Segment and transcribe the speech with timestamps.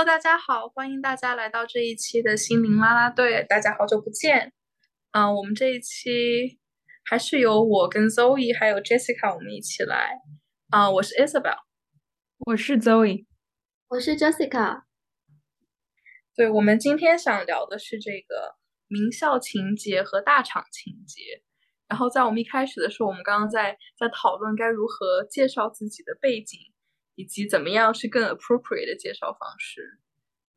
[0.00, 3.44] Hello，大家好，欢迎大家来到这一期的心灵啦啦队。
[3.46, 4.54] 大家好久不见。
[5.12, 6.58] 嗯，我们这一期
[7.04, 10.14] 还是由我跟 Zoe 还有 Jessica 我们一起来。
[10.70, 11.58] 啊，我是 Isabel，
[12.46, 13.26] 我是 Zoe，
[13.88, 14.84] 我是 Jessica。
[16.34, 18.54] 对，我们今天想聊的是这个
[18.88, 21.42] 名校情节和大厂情节。
[21.88, 26.58] 然后在我们一开始的时候，我们刚刚在在讨论该如何介绍自己的背景。
[27.20, 29.98] 以及怎么样是更 appropriate 的介绍方式？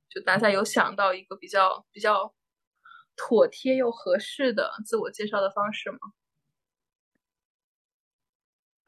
[0.10, 2.34] 就大家有想到一个比较比较
[3.18, 5.98] 妥帖又合适的自我介绍的方式吗？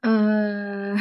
[0.03, 0.95] 嗯，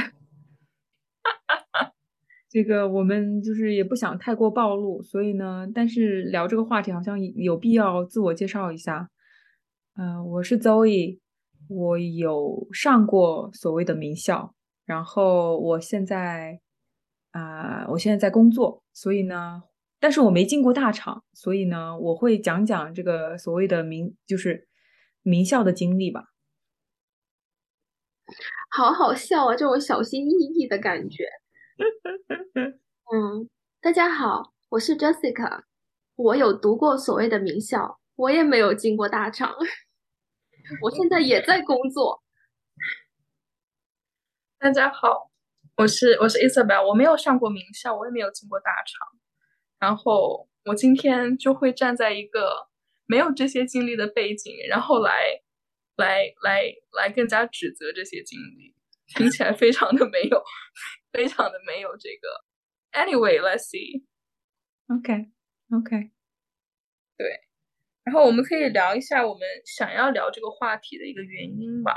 [2.50, 9.10] 这个我们就是也不想太过暴露，所以呢，但是聊这个话题好像有必要自我介绍一下。
[9.96, 11.20] 嗯，我是 Zoe，
[11.68, 16.63] 我有上过所谓的名校，然后我现在。
[17.34, 19.64] 啊，我现在在工作，所以呢，
[19.98, 24.68] 但是我没进过大厂，所以呢，我会讲讲这个所谓的名，就是
[25.22, 26.26] 名校的经历吧。
[28.70, 31.28] 好好笑啊，这种小心翼翼的感觉。
[33.12, 35.64] 嗯，大家好，我是 Jessica，
[36.14, 39.52] 我有读过所谓的名校，我也没有进过大厂，
[40.82, 42.22] 我现在也在工作。
[44.60, 45.33] 大家好。
[45.76, 49.08] 我是我是 Isabel，我没有上过名校，我也没有进过大厂，
[49.80, 52.68] 然后我今天就会站在一个
[53.06, 55.24] 没有这些经历的背景，然后来
[55.96, 58.72] 来来来更加指责这些经历，
[59.08, 60.40] 听起来非常的没有，
[61.12, 62.44] 非常的没有这个。
[62.92, 64.04] Anyway，let's see。
[64.86, 66.10] OK，OK，
[67.16, 67.40] 对，
[68.04, 71.92] 然后我们可以聊一下我们想要聊这个话题的一个原因吧，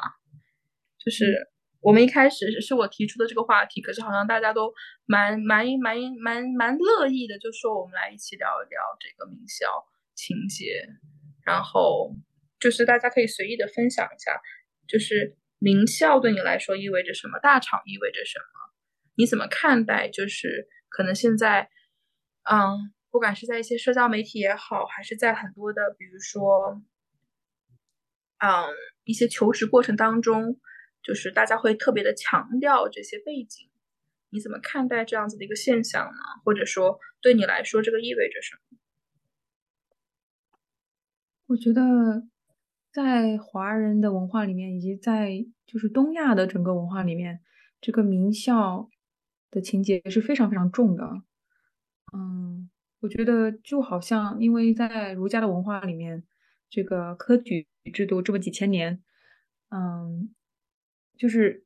[0.98, 1.52] 就是。
[1.88, 4.73] 我们一开始是我提出的这个话题，可是好像大家都
[5.05, 9.65] 蛮蛮蛮蛮蛮乐意的，就说我们来一起聊一聊这个名校
[10.14, 10.86] 情节，
[11.45, 12.14] 然后
[12.59, 14.37] 就是大家可以随意的分享一下，
[14.86, 18.73] 就是名校对你来说意味着什么，大厂意味着什么，
[19.15, 20.09] 你怎么看待？
[20.09, 21.70] 就是可能现在，
[22.52, 26.81] 嗯，不管是在一些社交媒体也好，还是在很多的，比如说，
[28.39, 30.59] 嗯，一些求职过程当中。
[31.08, 33.70] 就是大家会特别的强调这些背景，
[34.30, 36.20] 你怎么看待这样子的一个现象呢？
[36.44, 38.78] 或者说对你来说，这个意味着什么？
[41.45, 42.28] 我觉得
[42.92, 47.39] 在华人的文化里面，以及在就是东亚的整个文化里面，
[47.80, 48.89] 这个名校
[49.50, 51.22] 的情节是非常非常重的。
[52.14, 52.70] 嗯，
[53.00, 56.26] 我觉得就好像因为在儒家的文化里面，
[56.70, 59.02] 这个科举制度这么几千年，
[59.70, 60.34] 嗯。
[61.17, 61.64] 就是，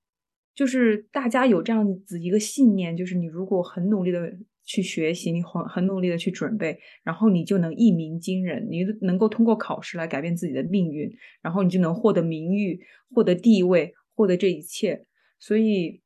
[0.56, 4.31] 就是大家有这样子一个信念，就是你如果很努力的
[4.63, 11.11] 去学习，你很很努力的去准备，然后你就能一鸣惊人，你能够通过考试来改变自己的命运，
[11.41, 12.79] 然后你就能获得名誉、
[13.13, 15.06] 获得地位、获得这一切。
[15.40, 16.01] 所以，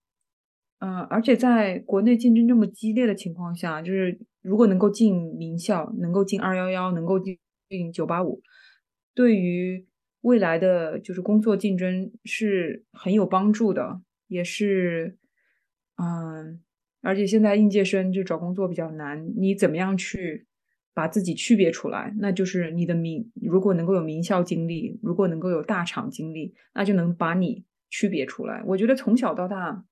[0.79, 7.37] 嗯，而且在国内竞争这么激烈的情况下，就是如果能够进名校，能够进二幺幺，能够进
[7.69, 8.41] 进九八五，
[9.13, 9.85] 对于。
[10.25, 15.19] 未来的就是工作竞争是很有帮助的，也是，
[15.97, 16.63] 嗯，
[17.01, 20.47] 而且现在应届生就找工作比较难，你怎么样去
[20.95, 22.11] 把自己区别出来？
[22.17, 28.63] 那就是你的名，如果能够有名校经历，如果能够有大厂经历，那就能把你区别出来。
[28.65, 29.85] 我觉得从小到大，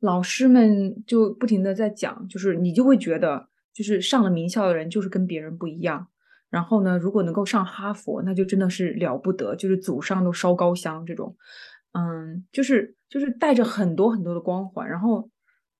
[0.00, 6.08] 老师们就不停的在讲，就是你就会觉得，就是上了名校的人就是跟别人不一样。
[6.50, 11.36] 然后呢，如果能够上哈佛，那就真的是了不得，就是祖上都烧高香这种，
[11.92, 14.88] 嗯，就是就是带着很多很多的光环。
[14.88, 15.30] 然后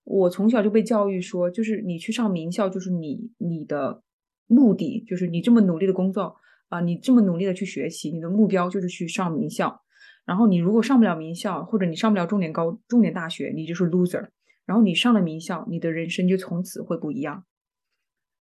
[0.05, 4.03] 我从小就被教育说，就是你去上名校，就是你你的
[4.47, 6.37] 目的，就是你这么努力的工作
[6.69, 9.83] 啊，你这么努力的去学习，你的目标就是去上名校。
[10.25, 14.29] 然后你如果上不了名校，或者你上不了重点高重点大学，你就是 loser。
[14.67, 17.45] 然后你上了名校，你的人生就从此会不一样。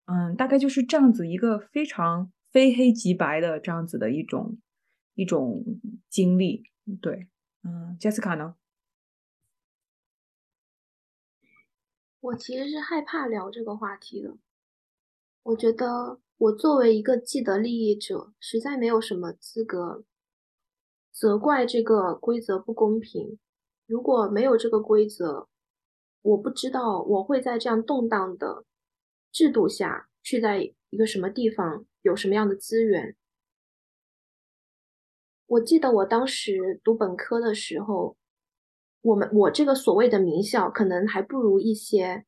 [0.06, 4.58] 嗯，大概就是这样子一个非常非黑即白的这样子的一种
[5.16, 5.64] 一种
[6.10, 6.64] 经历，
[7.02, 7.28] 对，
[7.64, 8.56] 嗯，杰斯卡呢？
[12.20, 14.38] 我其实是害怕聊这个话题的，
[15.44, 20.04] 我觉得我作为一个既得利益者，实在没有什么资格
[21.12, 23.38] 责怪这个规则不公平。
[23.86, 25.48] 如果没有这个规则，
[26.22, 28.66] 我不知道我会在这样动荡的。
[29.33, 33.18] 制度下去，在一个什么地方有什么样的资源？
[35.47, 38.15] 我记得我当时读本科的时候，
[39.01, 42.25] 我们我这个所谓的名校，可能还不如一些，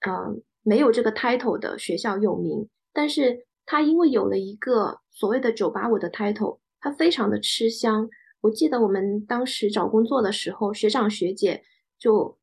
[0.00, 8.08] 嗯，没有这个 title 的学校有名，但是他因为有了一个所谓的九八五的 title，他非常的吃香。
[8.40, 11.62] 我记得我们当时找工作的时候，学长学姐
[11.98, 12.38] 就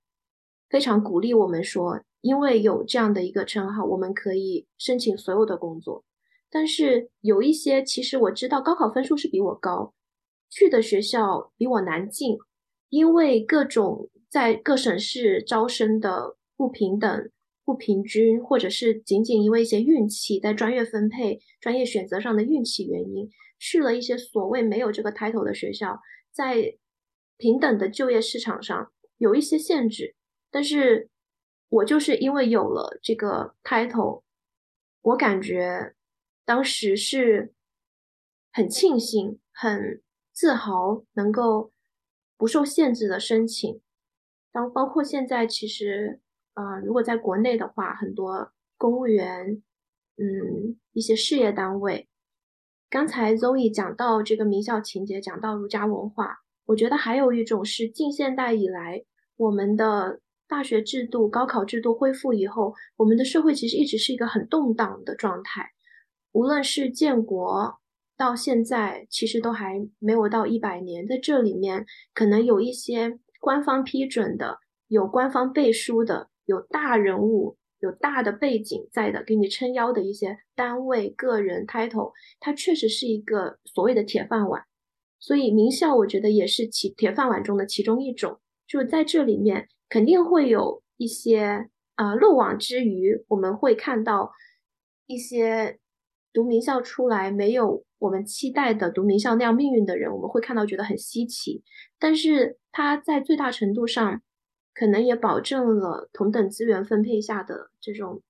[0.70, 6.06] 非常鼓励我们说，因为有这样的一个称号，我们可以申请所有的工作。
[6.50, 9.94] 但是有一些，其实我知道高考分数是比我高，
[10.50, 12.38] 去的学校比我难进，
[12.88, 17.30] 因为各种在各省市招生的不平等、
[17.66, 23.30] 不平均，或者是仅仅因为一些运气，在专业分配、专业选择上的运气原因。
[23.60, 26.00] 去了一些所谓没有这个 title 的学校，
[26.32, 26.76] 在
[27.38, 30.16] 平等的就业市场上有一些限制，
[30.50, 31.10] 但是
[31.74, 34.22] 我就是因为有了这个 title，
[35.02, 35.96] 我感觉
[36.46, 37.52] 当时是
[38.52, 41.72] 很庆幸、很自豪，能够
[42.38, 43.82] 不受限制的申请。
[44.52, 46.20] 当包括现在，其实，
[46.54, 49.64] 呃，如果在国内的话，很多公务员，
[50.18, 52.08] 嗯，一些事业单位。
[52.88, 59.04] 刚才 Zoe 讲到这个名校情节，讲到儒家文化，我觉得还有一种是近现代以来，
[59.38, 65.72] 我们的大学制度、高考制度恢复以后，我们的社会其实一直是一个很动荡的状态。
[66.32, 67.80] 无论是建国
[68.18, 77.58] 到现在，其实都还没有到一百年，在这里面可能有一些官方批准的、有官方背书的、有大人物。
[77.80, 84.64] 有大的背景在的，给你撑腰的一些单位、个人、title，它确实是一个所谓的铁饭碗。
[85.20, 88.40] 所以名校，我觉得也是其铁饭碗中的其中一种。
[88.70, 93.24] 就是在这里面，肯定会有一些啊漏网之鱼。
[93.28, 94.32] 我们会看到
[95.06, 95.78] 一些
[96.32, 101.64] 读名校出来没有我们期待的读名校那样命运的人，我们会看到觉得很稀奇。
[102.00, 104.22] 但是他在最大程度上。
[104.76, 108.24] 可能也保证了同等资源分配下的这种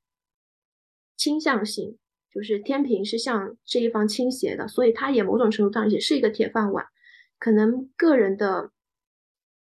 [1.16, 1.98] 倾向性，
[2.30, 6.86] 就是天平是向这一方倾斜的，所以它也某种程度上也是一个铁饭碗。
[7.40, 8.72] 可能个人的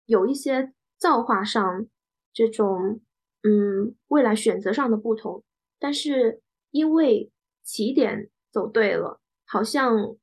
[0.07, 1.87] 有一些造化上
[2.33, 3.01] 这种
[3.43, 5.45] 嗯未来选择上的不同，
[5.79, 7.31] 但是因为
[7.63, 10.17] 起点走对了，好像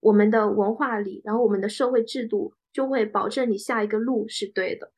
[0.00, 4.92] 我们的文化里，然后我们的社会制度就会保证你下一个路是对的。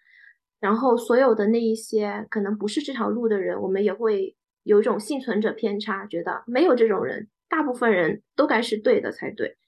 [0.58, 9.59] 然后，所有的那一些可能不是这条路的人，我们也会有一种幸存者偏差，觉得没有这种人，大部分人都该是对的才对。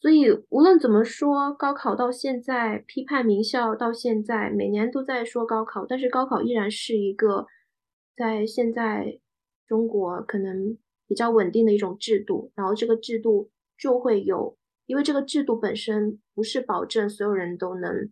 [0.00, 7.46] 所以，无论怎么说，高考到现在批判名校，到现在每年都在说高考，但是高考依然是一个
[8.16, 9.18] 在现在
[9.66, 12.50] 中国可能比较稳定的一种制度。
[12.54, 14.56] 然后，这个制度就会有，
[14.86, 18.10] 因为这个制度本身不是保证所有人都能。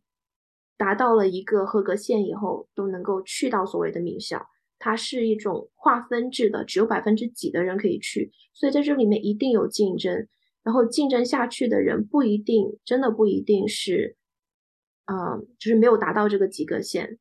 [0.76, 4.46] 达到了一个合格线以后，都能够去到所谓的名校。
[4.78, 10.28] 它是一种划分制的，只有百分之几的人可以去，所以在这里面一定有竞争。
[10.68, 14.18] 然后竞争下去的人不一定，真的不一定是，
[15.06, 17.18] 嗯，就是没有达到这个及格线，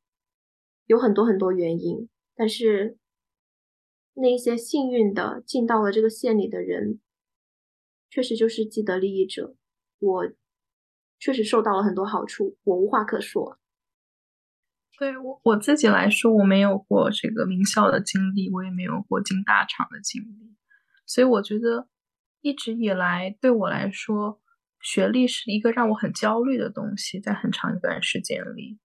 [0.84, 2.10] 有很多很多原因。
[2.36, 2.98] 但是
[4.12, 7.00] 那一些幸运的进到了这个线里的人，
[8.10, 9.56] 确实就是既得利益者。
[9.98, 10.30] 我。
[11.20, 13.58] 确实受到了很多好处，我无话可说。
[14.96, 20.54] 对我我自己来说，我没有过这个名校的经历，我也没有过进大厂的经历，
[21.06, 21.88] 所以我觉得
[22.40, 24.40] 一直以来对我来说，
[24.80, 28.78] 学历是一个让我很焦虑的东西，在很长一段时间里，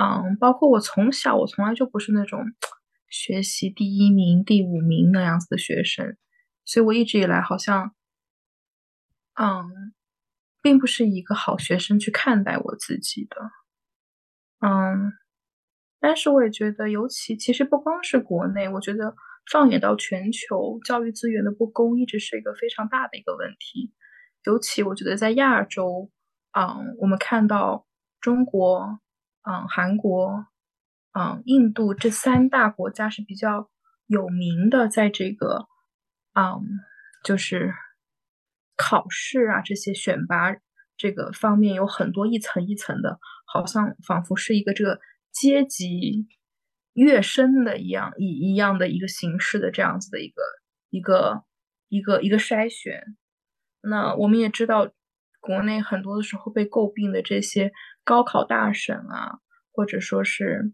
[0.00, 2.44] 嗯，包括我从小，我从来就不是那种
[3.08, 6.16] 学习第一名、第五名那样子的学生，
[6.64, 7.94] 所以我一直以来好像，
[9.34, 9.92] 嗯。
[10.60, 13.36] 并不是一个好学生去看待我自己的，
[14.60, 15.12] 嗯，
[16.00, 19.14] 但是我也觉得，尤其其实不光是国内，我觉得
[19.50, 23.92] 放眼到全球，教育资源的不公一直是一个非常大的一个问题。
[24.44, 26.10] 尤其我觉得在亚洲，
[26.52, 27.86] 嗯，我们看到
[28.20, 29.00] 中国、
[29.42, 30.46] 嗯，韩国、
[31.12, 33.70] 嗯，印度这三大国家是比较
[34.06, 35.66] 有名的，在这个，
[36.34, 36.62] 嗯，
[37.24, 37.74] 就是。
[38.80, 40.54] 考试啊，这些选拔
[40.96, 45.00] 这个方面有很多一层一层的，好像仿佛是一个这个
[45.32, 46.28] 阶级
[46.98, 50.42] 跃升的一样一一样的一个形式的这样子的一个
[50.90, 51.44] 一个
[51.88, 53.02] 一个一个筛选。
[53.80, 54.90] 那我们也知道，
[55.40, 57.72] 国内很多的时候被诟病的这些
[58.04, 59.38] 高考大省啊，
[59.72, 60.72] 或者说是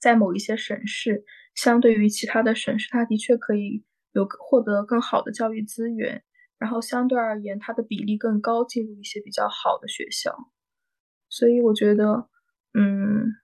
[0.00, 6.24] 在某一些省市，相对于其他的省市，它的确可以有获得更好的教育资源。
[6.58, 10.32] 然后相对而言，它的比例更高，进入一些比较好的学校。
[11.28, 12.28] 所以我觉得，
[12.72, 13.34] 嗯，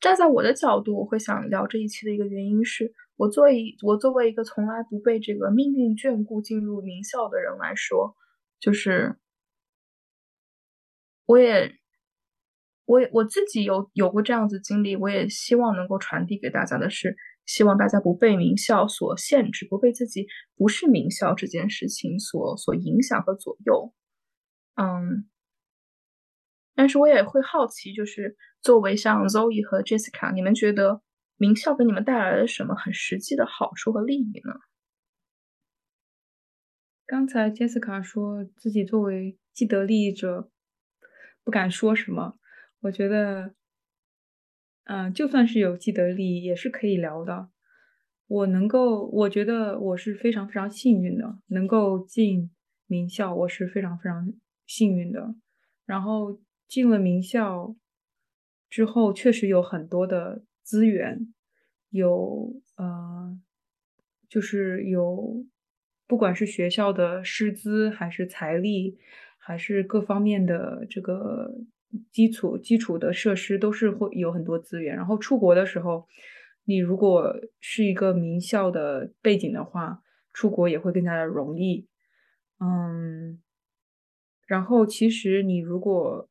[0.00, 8.16] 站在我的角度，我会想聊这一期的一个原因是，我作为我作为一个从来不被这个命运眷顾进入名校的人来说，
[8.58, 9.16] 就是
[11.26, 11.76] 我也
[12.86, 17.16] 我也我自己有有过这样子经历，我也希望能够传递给大家的是，
[17.46, 20.26] 希望大家不被名校所限制，不被自己
[20.56, 23.92] 不是名校这件事情所所影响和左右。
[24.74, 25.29] 嗯，
[26.80, 31.02] 但是我也会好奇，就是作为像 Zoe 和 Jessica，你们觉得？
[31.36, 34.54] 名校给你们带来了什么很实际的好处和利益呢？
[37.06, 40.50] 刚才杰斯卡说自己作为既得利益者
[41.44, 42.38] 不敢说什么，
[42.80, 43.54] 我觉得，
[44.84, 47.50] 嗯，就算是有既得利益也是可以聊的。
[48.26, 52.50] 我能够，我觉得我是非常非常幸运的，能够进
[52.86, 54.32] 名校，我是非常非常
[54.66, 55.34] 幸运的。
[55.86, 56.38] 然后
[56.70, 57.76] 进了名校
[58.70, 60.42] 之后，确实有很多的。
[60.62, 61.34] 资源
[61.88, 63.36] 有呃，
[64.28, 65.44] 就是有，
[66.06, 68.96] 不管是学校的师资，还是财力，
[69.36, 71.52] 还是各方面的这个
[72.12, 74.94] 基础基础的设施，都是会有很多资源。
[74.94, 76.06] 然后出国的时候，
[76.66, 81.88] 你如果是一个名校的背景的话，出国也会更加的容易。
[82.60, 83.42] 嗯，
[84.46, 86.29] 然后其实你如果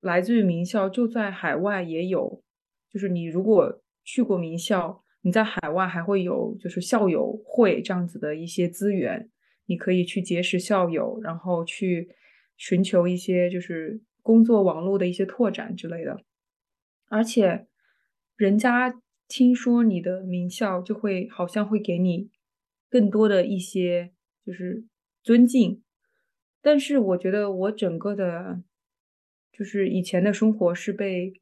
[0.00, 2.42] 来自于名校，就在海外也有。
[2.90, 9.30] 就是你如果去过名校，你在海外还会有就是校友会这样子的一些资源，
[9.66, 12.08] 你可以去结识校友，然后去
[12.56, 16.20] 寻求一些就是工作网络的一些拓展之类的。
[17.08, 17.66] 而且，
[18.36, 18.94] 人家
[19.28, 22.30] 听说你的名校，就会好像会给你
[22.88, 24.12] 更多的一些
[24.44, 24.84] 就是
[25.22, 25.82] 尊敬。
[26.62, 28.62] 但是我觉得我整个的，
[29.56, 31.40] 就是以前的生活是被。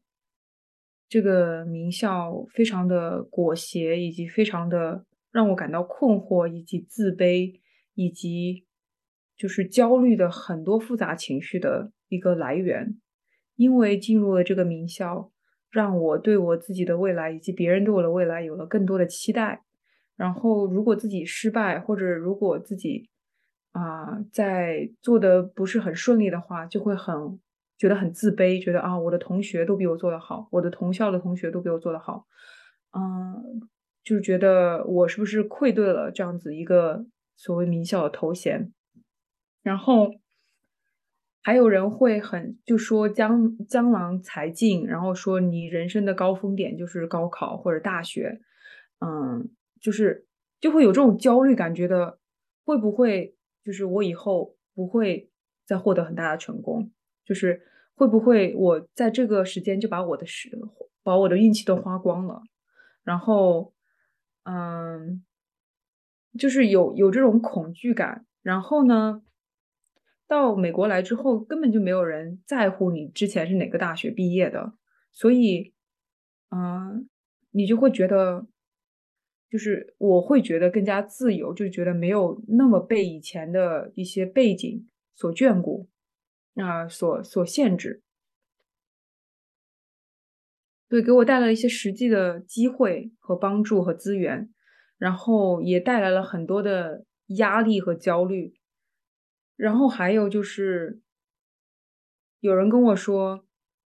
[1.07, 7.61] 这个名校非常的裹挟，以及非常的让我感到困惑，以及自卑，
[7.95, 8.65] 以及
[9.37, 12.99] 就是焦虑的很多复杂情绪的一个来源。
[13.55, 15.31] 因为进入了这个名校，
[15.71, 19.63] 让我对我自己的未来以及别人对我的未来有了更多的期待。
[20.17, 23.09] 然后，如果自己失败，或者如果自己
[23.73, 27.39] 啊在做的不是很顺利的话，就会很。
[27.77, 32.27] 觉得很自卑，觉得啊，我的同学都比我做得好，我的同校的同学都比我做得好，
[32.93, 33.69] 嗯，
[34.05, 37.05] 就是觉得我是不是愧对了这样子一个
[37.37, 38.73] 所谓名校的头衔？
[39.63, 40.13] 然后
[41.43, 48.41] 还有人会很就说江江郎才尽，然后说你人生的高峰点就是高考或者大学，
[49.01, 49.51] 嗯，
[49.81, 50.27] 就是
[50.61, 52.19] 就会有这种焦虑感，觉得
[52.65, 55.31] 会不会就是我以后不会
[55.67, 56.91] 再获得很大的成功？
[57.25, 57.63] 就是
[57.95, 60.51] 会不会我在这个时间就把我的时
[61.03, 62.43] 把我的运气都花光了，
[63.03, 63.75] 然后，
[64.45, 65.23] 嗯，
[66.39, 68.25] 就是有有这种恐惧感。
[68.43, 69.23] 然后呢，
[70.27, 74.75] 到美国来之后，根本就没有人在乎你之前是哪个大学毕业的，
[75.13, 75.73] 所以，
[76.51, 77.09] 嗯，
[77.51, 78.47] 你就会觉得，
[79.51, 85.89] 就是我会觉得更加自由，就觉得没有那么被以前的一些背景所眷顾。
[86.57, 88.03] 啊，所所限制，
[90.89, 94.51] 对，给我带来了一些实际的机会和帮助和资源，
[94.99, 97.05] 然后也带来了很多的
[97.39, 98.55] 压力和焦虑。
[99.57, 101.01] 然后还有就是，
[102.41, 103.45] 有人跟我说，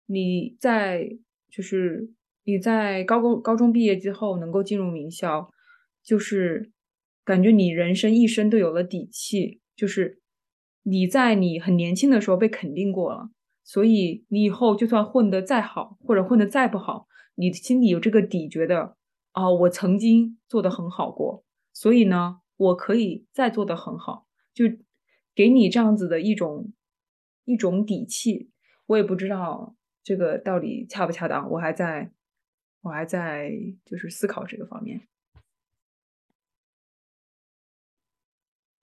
[0.05, 1.17] 你在
[1.49, 2.09] 就是
[2.43, 5.51] 你在高高高中毕业之后能够进入名校，
[6.03, 6.71] 就是
[7.23, 10.21] 感觉你人生一生都有了底气，就是。
[10.87, 13.31] 你在你很年轻的时候被肯定过了，
[13.63, 18.95] 所以你以后就算混得再好，或者混得再不好，你心里有这个底，觉得
[19.31, 24.65] 啊，我曾经做得很好过，所以呢，我可以再做得很好，就
[25.33, 26.71] 给你这样子的一种
[27.45, 28.51] 一种底气。
[28.85, 32.11] 我也不知道这个到底恰不恰当，我还在，
[32.81, 33.51] 我还在
[33.83, 35.07] 就是思考这个方面。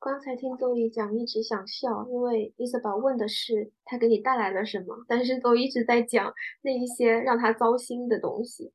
[0.05, 8.73] 刚才听周姨讲，一直想笑，因为伊瑟宝问的是他给你带来了什么，但是都一直在讲那一些让他糟心的东西。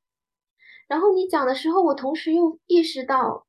[0.88, 3.46] 然后你讲的时候，我同时又意识到，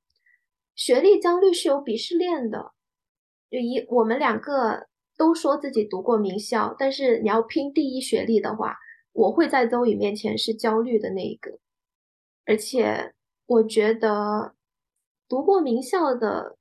[0.75, 2.73] 学历焦虑是有鄙视链的。
[3.49, 8.77] 就一我们两个都说自己读过名校，但是你要拼第一学历的话，
[9.13, 11.61] 我会在周宇面前是焦虑的那一个。
[12.45, 13.15] 而且
[13.47, 14.57] 我觉得
[15.29, 16.58] 读过名校的。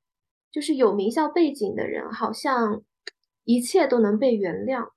[0.58, 2.82] 就是有名校背景的人，好像
[3.44, 4.88] 一切都能被原谅。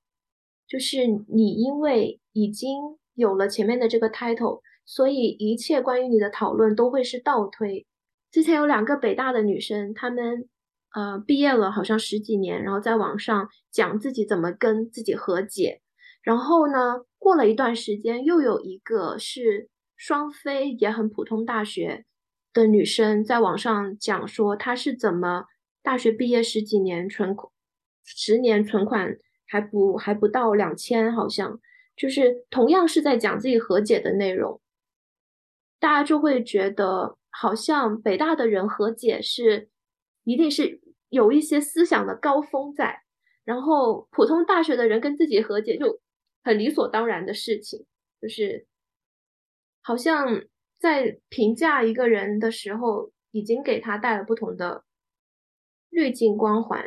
[0.67, 7.85] 就是你因为已经有了前面的这个 title，所以一切关于你的讨论都会是倒推。
[8.31, 10.49] 之前有两个北大的女生，她们
[10.95, 15.83] 呃毕业了好像十几年，然后在网上讲自己怎么跟自己和解。
[16.23, 22.05] 然后呢，过了一段时间，又有一个是双非，也很普通大学
[22.51, 25.45] 的女生在网上讲说，她是怎么
[25.81, 27.35] 大学毕业十几年存，
[28.03, 31.59] 十年存款还不还不到两千，好像
[31.95, 34.61] 就是同样是在讲自己和解的内容，
[35.79, 39.69] 大家就会觉得好像北大的人和解是
[40.23, 43.01] 一定是有一些思想的高峰在，
[43.43, 45.99] 然后普通大学的人跟自己和解就。
[46.43, 47.85] 很理所当然的事情，
[48.19, 48.65] 就是
[49.83, 50.43] 好像
[50.79, 54.83] 在评价一个人的时候，已经给他带了不同的
[55.91, 56.83] 滤镜光环。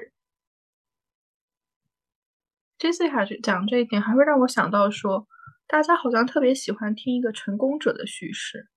[2.79, 5.29] ，Jesse 还讲这一点，还会让我想到说，
[5.69, 8.69] 大家好像特别喜欢听一个成功者的叙事，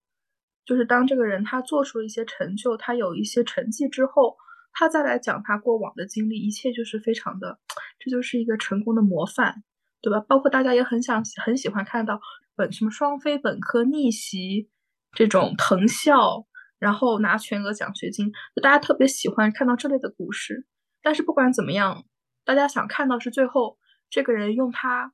[0.65, 4.35] 就是当这个人他做出了一些成就，他有一些成绩之后，
[4.73, 7.59] 他再来讲他过往的经历，一切就是非常的，
[7.97, 9.63] 这就是一个成功的模范。
[9.99, 10.19] 对吧？
[10.19, 12.21] 包括大家也很想很喜欢看到
[12.55, 14.69] 本什么双非本科逆袭
[15.11, 16.46] 这种藤校，
[16.79, 20.65] 然后拿全额奖学金，就大家特别喜欢看到这类的故事。
[21.01, 22.05] 但是不管怎么样，
[22.43, 23.77] 大家想看到是最后
[24.09, 25.13] 这个人用他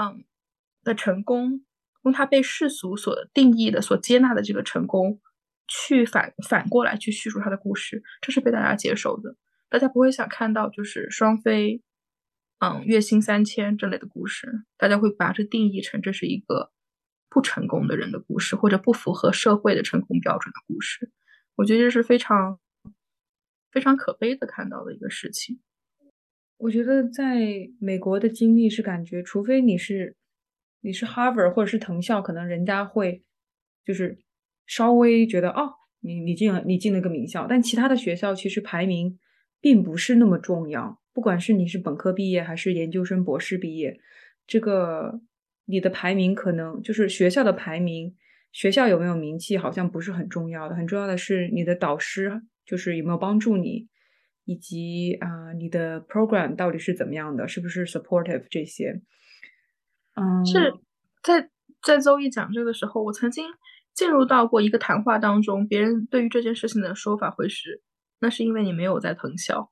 [0.00, 0.24] 嗯
[0.82, 1.64] 的成功，
[2.04, 5.20] 用他被世俗所定义的、所接纳的这个成功，
[5.66, 9.36] 去反反过来去叙述他的故事，这是被大家接受的。
[9.68, 11.82] 大家不会想看到就是双非。
[12.60, 16.72] 嗯，月薪三千这类的故事，大家会把这定义成这是一个
[17.30, 21.10] 不成功的人的故事，或者不符合社会的成功标准的故事。
[21.56, 22.58] 我觉得这是非常
[23.70, 25.60] 非常可悲的看到的一个事情。
[26.56, 30.16] 我觉得在美国的经历是感觉，除非你是
[30.80, 33.22] 你是 Harvard 或者是藤校，可能人家会
[33.84, 34.18] 就是
[34.66, 39.18] 稍微觉得哦，你你进了你进了个名校，但其他的学校其实排名
[39.60, 41.00] 并不是那么重要。
[41.12, 44.00] 不管是你是本科毕业还是研究生、博士毕业，
[44.46, 45.20] 这个
[45.68, 48.16] 你的排名可能就是学校的排名，
[48.52, 53.86] 学校有没有名气好像不是很重要的，很重要的是你的导师就是有没有帮助你，
[54.46, 59.02] 以及啊你的 program 到底是怎么样的，是不是 supportive 这些。
[60.14, 60.72] 嗯，是
[61.22, 61.50] 在
[61.82, 63.44] 在周一讲这个时候，我曾经
[63.92, 67.82] 进入到过一个谈话当中，别人对于这件事情的说法会是，
[68.20, 69.70] 那是因为你没有在藤校。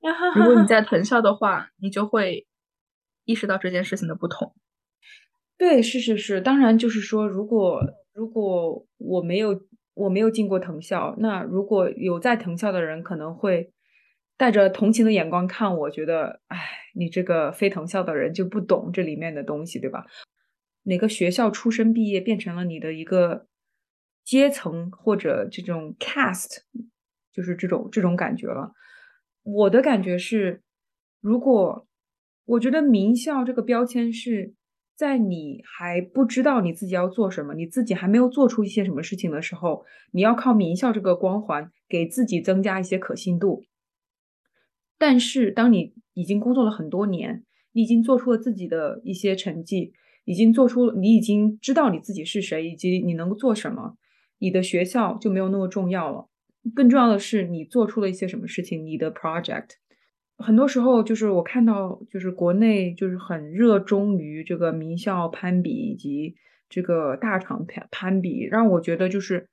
[0.34, 2.46] 如果你在藤校的话，你就会
[3.24, 4.54] 意识到这件事情的不同。
[5.56, 7.80] 对，是是是，当然就是说，如果
[8.12, 9.60] 如果我没有
[9.94, 13.72] 我没有进过藤校，那如果有在藤校的人，可能会
[14.36, 16.58] 带着同情的眼光看我，觉得，哎，
[16.94, 20.04] 你这个非藤校的人就不懂这里面的东西，对吧？
[20.82, 23.46] 哪个学校出身毕业变成了你的一个
[24.24, 26.58] 阶层或者这种 cast，
[27.32, 28.72] 就是这种这种感觉了。
[29.44, 30.62] 我的感觉是，
[31.20, 31.86] 如果
[32.44, 34.52] 我觉得名校这个标签是
[34.96, 43.64] 在你还不知道你自己要做什么，你自己还没有做出一些什么事情的时候，你要靠名校这个光环给自己增加一些可信度。
[44.96, 49.92] 但是，当你已经工作了很多年，你已经做出了自己的一些成绩，
[50.24, 53.96] 已经做出，你已经知道你自己是谁，以及你能够做什么，
[54.38, 56.28] 你的学校就没有那么重要了。
[56.72, 58.86] 更重要的是，你做出了一些什么事情？
[58.86, 59.70] 你的 project，
[60.38, 66.34] 很多时候就是我看到，就是国内就是很热衷于这个名校攀比以及
[66.68, 69.48] 这个大厂攀攀比，让我觉得就是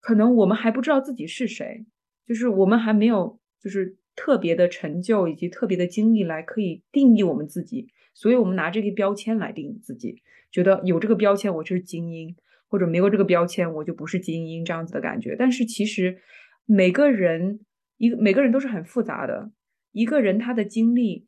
[0.00, 1.84] 可能我们还不知道自己是谁，
[2.26, 12.34] 就是我们还没有就是特别的成就以及特别的经历来可以定义我们自己，所以我们拿这个标签来定义自己，觉得有这个标签我就是精英。
[12.68, 15.36] 或者没有这个标签，我就不是精英这样子的感觉。
[15.38, 16.16] 但是其实
[16.64, 17.60] 每个人
[17.98, 19.50] 一个每个人都是很复杂的。
[19.92, 21.26] 一个人他的经历，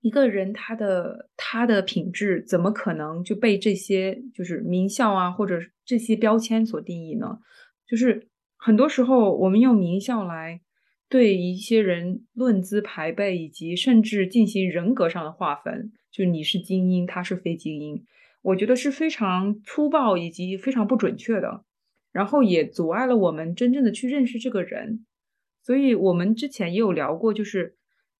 [0.00, 7.38] 一个人他的他的品质，怎么可能就被这些就是名校啊或者这些标签所定义呢？
[7.86, 10.60] 就是很多时候我们用名校来
[11.08, 18.04] 对一些人论资排辈，以及甚至进行人格上的划分，就你是精英，他是非精英。
[18.42, 21.64] 我觉得是非常粗暴以及非常不准确的，
[22.12, 25.06] 然后也阻碍了我们真正的去认识这个人。
[25.62, 27.76] 所以我们之前也有聊过，就是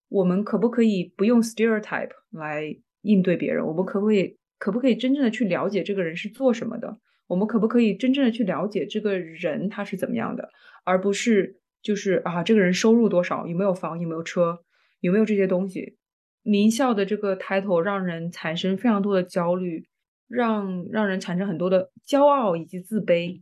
[0.09, 3.66] 我们可不可以不用 stereotype 来应对别人？
[3.66, 6.98] 我们可不可以可不可以真正的去了解这个人是做什么的？
[7.27, 10.48] 我们可不可以真正的去了解这个人他是怎么样的，
[10.85, 14.59] 而不是就是啊，这个人收入多少，有没有房，有没有车，
[15.01, 15.96] 有没有这些东西？
[16.42, 19.87] 名校的这个 title 让人产生非常多的焦虑。
[20.31, 23.40] 让让人产生很多的骄傲以及自卑。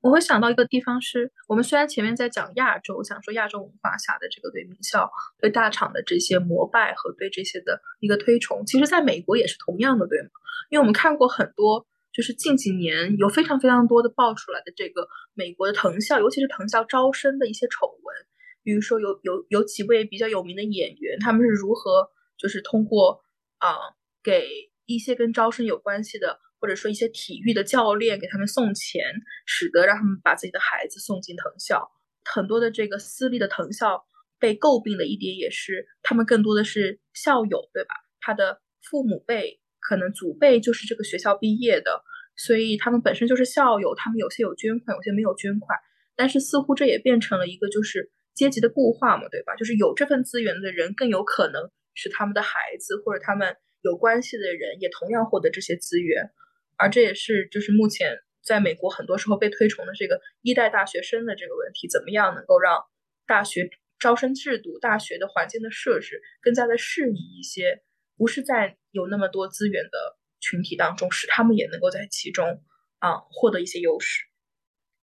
[0.00, 10.28] 我会想到一个地方是，我们虽然前面在讲亚洲，想说亚洲文化下的这个对名校、对大厂的这些膜拜和对这些的一个推崇，其实在美国也是同样的，对吗？
[10.70, 18.16] 因为我们看过很多，就是近几年有非常非常多的爆出来的这个美国的藤校，尤其是藤校招生的一些丑闻，
[18.62, 23.24] 比如说有有有几位比较有名的演员，他们是如何就是通过
[23.58, 23.76] 啊
[24.22, 24.48] 给
[24.86, 26.40] 一些跟招生有关系的。
[26.64, 29.04] 或者说一些体育的教练给他们送钱，
[29.44, 31.90] 使得让他们把自己的孩子送进藤校。
[32.24, 34.02] 很多的这个私立的藤校
[34.38, 37.94] 被诟病的一点也是，他们更多的是校友，对吧？
[38.22, 42.02] 他的父母辈可能祖辈就是这个学校毕业的，
[42.34, 43.94] 所以他们本身就是校友。
[43.94, 45.78] 他们有些有捐款，有些没有捐款。
[46.16, 49.54] 但是似乎这也变成了一个就是阶级的固化嘛，对吧？
[49.56, 56.30] 就是有这份资源的人更有可能是他们的孩子或者他们有关系的人也同样获得这些资源。
[56.76, 62.84] 而这也是就是目前在美国很多时候被推崇的这个一代大学生的这个问题，怎么样能够让
[63.26, 67.82] 大学招生制度、大学的环境的设置更加的适宜一些，
[68.16, 72.62] 不是在有那么多资源的群体当中，使他们也能够在其中
[72.98, 74.24] 啊获得一些优势。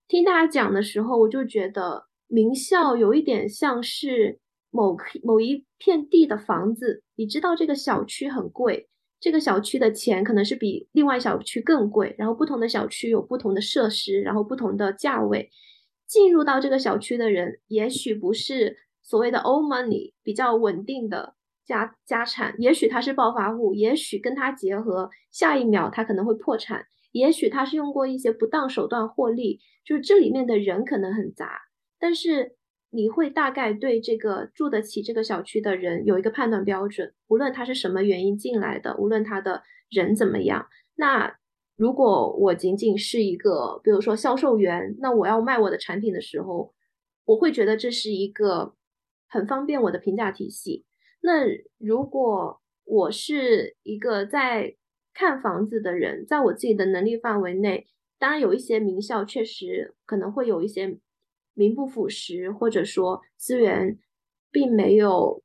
[0.08, 8.90] 听大家讲的时候，我就觉得名校有一点像是某某一片地的房子，你知道这个小区很贵。
[9.22, 15.52] 这个小区的钱可能是比另外小区更贵，然后不同的小区有不同的设施，然后不同的价位。
[16.08, 31.62] 进入到这个小区的人，也许不是所谓的 old money 比较稳定的家家产，也许他是暴发户，也许跟他结合，下一秒他可能会破产，也许他是用过一些不当手段获利，就是这里面的人可能很杂，
[32.00, 32.58] 但是。
[32.93, 40.67] 你会大概对这个住得起这个小区的人有一个判断标准，无论他是什么原因进来的，无论他的人怎么样。
[40.95, 41.38] 那
[41.77, 46.73] 如果我仅仅是一个，比如说销售员，那我要卖我的产品的时候，
[47.23, 48.75] 我会觉得这是一个
[49.30, 50.86] 很方便我的评价体系。
[51.21, 51.45] 那
[51.77, 54.75] 如果我是一个在
[55.13, 57.88] 看房子的人，在我自己的能力范围内，
[58.19, 60.99] 当然有一些名校确实可能会有一些。
[61.62, 64.00] 名不副实，或者说资源
[64.52, 65.43] 并没有，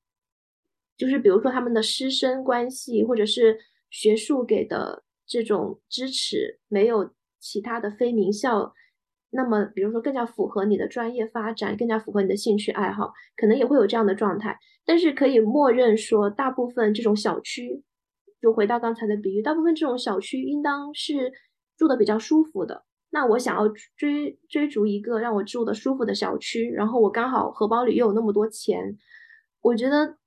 [0.97, 3.59] 就是比如说他们的师生关系，或者是
[3.91, 8.73] 学术给的这种支持，没有其他的非名校，
[9.31, 14.59] 那么比如说更加符合你的专业发展，更加符合你的兴趣爱好，可能也会有这样的状态。
[14.87, 17.83] 但是可以默认说，大部分这种小区，
[18.41, 21.33] 就回到刚才的比喻，大部分这种小区应当是
[21.77, 22.85] 住的比较舒服的。
[23.17, 28.99] 那我想要追追逐一个让我住的舒服的小区，然后我刚好荷包里又有那么多钱，
[29.63, 30.19] 我觉得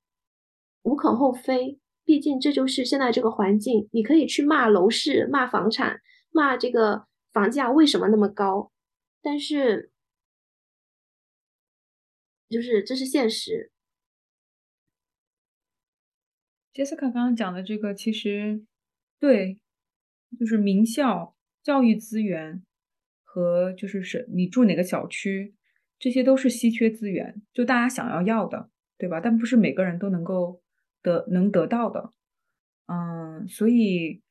[0.82, 1.80] 无可厚非。
[2.04, 3.88] 毕竟这就是现在这个环境。
[3.92, 8.72] 你可以去骂楼市、骂房产、骂这个房价为什么那么高，
[9.22, 9.92] 但是
[12.50, 13.72] 就是这是现实。
[16.74, 18.66] 杰斯卡刚刚讲的这个，其实
[19.20, 19.60] 对，
[20.40, 22.64] 就是名校教育资源。
[23.32, 25.54] 和就是是你住哪个小区，
[26.00, 29.22] 这些都是稀缺资源，就大家想要要的，对吧？
[29.22, 30.64] 但不是每个人都能够
[31.04, 32.12] 得能得到的，
[32.88, 34.24] 嗯，所以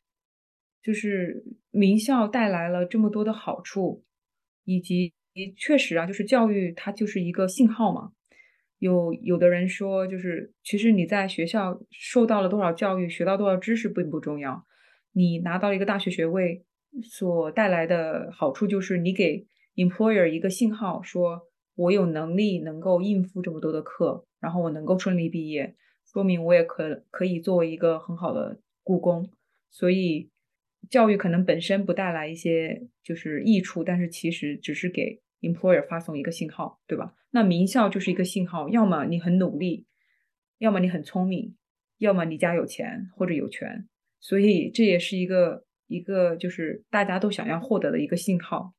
[0.83, 4.05] 就是名校带来了这么多的好处，
[4.65, 5.15] 以及
[5.57, 8.11] 确实啊，就是教育它就是一个信号嘛。
[8.81, 14.67] 有有的人说，就是其实你在学校受到了多少教育，学到多少知识并不重要，
[15.13, 16.65] 你拿到一个大学学位。
[17.03, 19.47] 所带来的好处就是，你给
[19.77, 21.43] employer 一个信号，说
[21.77, 29.31] 我有能力能够应付这么多的课，然后我能够顺利毕业，说明我也可可以作为一个很好的雇工。
[29.71, 30.31] 所以，
[30.91, 37.15] 教育可能本身不带来一些就是益处，但是其实只是给 employer 发送一个信号，对吧？
[37.31, 39.87] 那名校就是一个信号，要么你很努力，
[40.59, 41.55] 要么你很聪明，
[41.99, 43.87] 要么你家有钱或者有权。
[44.19, 45.68] 所以这也是一个。
[45.89, 48.75] 一个就是大家都想要获得的一个信号，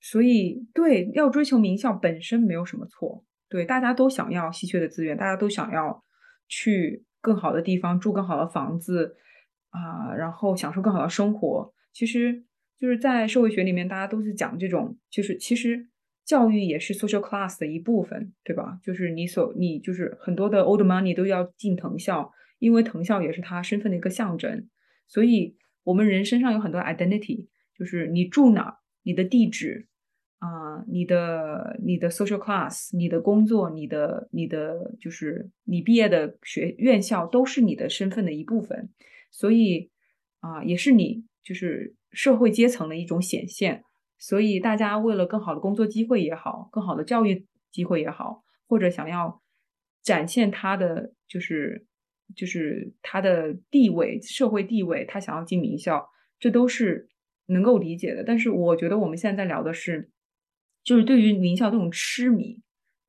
[0.00, 3.24] 所以对要追求名校本身没有什么错。
[3.48, 6.04] 对，大家都想要稀缺的资源，大家都想要
[6.48, 9.16] 去更好的地方住更好的房子
[9.70, 11.72] 啊，然后享受更好的生活。
[11.92, 12.44] 其实
[12.78, 15.88] 就是在社会学里面，大家都是讲这种，就是其实
[16.26, 18.78] 教育也是 social class 的一部分，对吧？
[18.82, 24.68] 就是你所你就是很多的 old money 都要进藤校，因为藤校也是他身份的一个象征，
[25.06, 25.56] 所以。
[25.84, 29.88] 我们人身上有很多 identity，就是你住哪儿，你的地址，
[30.38, 38.90] 啊，你的你的 social class，你的工作，你的你的就是你毕业的学院校都是你的身份的一部分，
[39.30, 39.90] 所以
[40.40, 43.84] 啊，也是你就是社会阶层的一种显现。
[44.18, 49.42] 所以大家为了更好的工作机会也好，更好的教育机会也好，或者想要
[50.00, 51.86] 展现他的就是
[52.34, 56.08] 就是他的地位、社会地位，他想要进名校，
[56.38, 57.08] 这都是
[57.46, 58.22] 能够理解的。
[58.24, 60.10] 但是我觉得我们现在在聊的是，
[60.82, 62.60] 就是对于名校这种痴迷。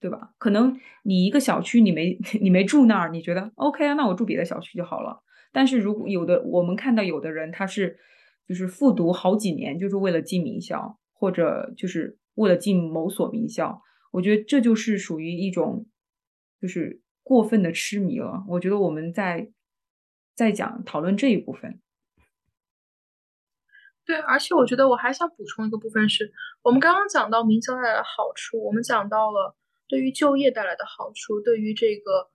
[0.04, 0.34] 对吧？
[0.38, 3.94] 可能你一个小区你没 你没住那儿，你觉得 OK 啊？
[3.94, 5.24] 那我住别的小区就好了。
[5.54, 7.98] 但是如果有的我们看到有的人他是
[8.46, 15.86] 就是复读好几年，就是为了进名校，或者就是为了进某所名校，我觉得这就是属于一种
[16.60, 18.44] 就是过分的痴迷了。
[18.48, 19.52] 我觉得我们在
[20.36, 21.80] 在讲讨论这一部分。
[24.06, 26.32] 对，而且我觉得我还想补充一个部分是，
[26.62, 29.56] 我们刚刚讲到名校带来的好处，我们讲到了。
[29.90, 32.28] 对于就业带来的好处，对于这个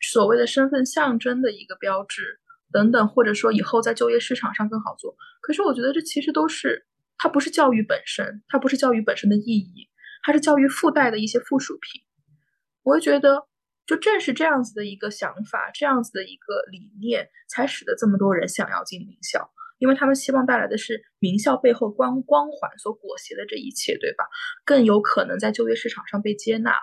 [0.00, 2.40] 所谓的身份象征的一个标志
[2.72, 5.14] 等等，或者说以后在就业市场上更好做。
[5.40, 9.88] 可是我觉得这其实都是它不是教育本身，它不是教育本身的意义，
[10.24, 12.02] 它是教育附带的一些附属品。
[12.82, 13.46] 我会觉得，
[13.86, 19.50] 就正是这样子的一个想法，这样子的一个理念，才使得这么多人想要进名校。
[19.78, 24.24] 因为他们希望带来的是名校背后光光环所裹挟的这一切，对吧？
[24.64, 26.74] 更有可能在就业市场上被接纳。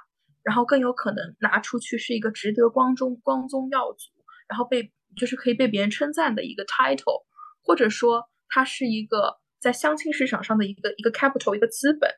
[0.44, 4.10] 然后更有可能拿出去是一个值得光宗光宗耀祖，
[4.50, 7.26] 然后被就是可以被别人称赞的一个 title，
[7.62, 12.10] 或者说它是一个在相亲市场上的一个一个 capital 一个资本，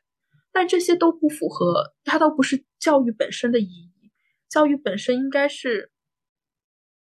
[0.52, 3.93] 但这些都不符合，它都不是教育本身的意义。
[4.54, 5.90] 教育本身应该是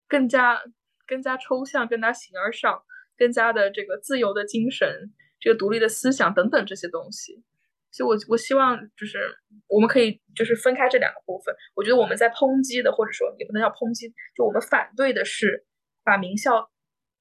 [0.06, 0.60] 更加
[1.06, 2.82] 更加抽象、更加形而上、
[3.16, 7.42] 更加的这个自由的精神、这个独立的思想等等这些东西。
[7.90, 9.34] 所以，我我希望就是
[9.68, 11.54] 我们可以就是分开这两个部分。
[11.74, 15.64] 我觉得我们在抨击的，或者说也不能叫抨击，就我们反对的是
[16.04, 16.70] 把名校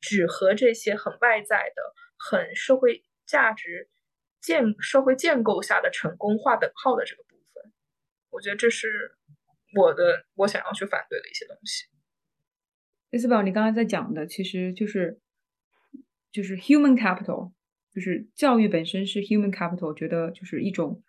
[0.01, 1.81] 只和这些很外在的、
[2.17, 3.87] 很社会价值
[4.41, 7.71] 建社会建构下的成功划等号的这个部分。
[8.31, 9.15] 我觉得这是
[9.75, 11.85] 我的我想要去反对的一些东西。
[13.11, 15.19] 伊斯宝，你刚才在讲的其实就是
[16.31, 17.51] 就是 human capital。
[17.91, 21.01] 就是教育本身是 human capital，觉得就是一种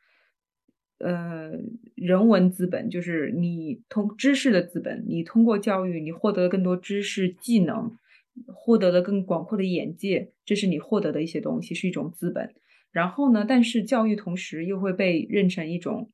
[0.99, 1.53] 呃
[1.95, 5.05] 人文资本，就是你通知识的资本。
[5.07, 7.99] 你通过教育，你获得了更多知识技能，
[8.47, 12.55] 获得了更广阔的眼界，这是你获得的一些东西，是一种资本。
[12.91, 16.11] 然后呢，但是教育同时又会被认成一种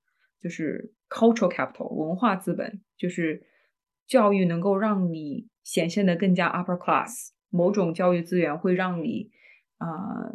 [0.47, 3.43] 就是 cultural capital 文化资本，就是
[4.07, 9.31] 教育能够让你显现的更加 upper class，某种教育资源会让你
[9.79, 10.33] 啊。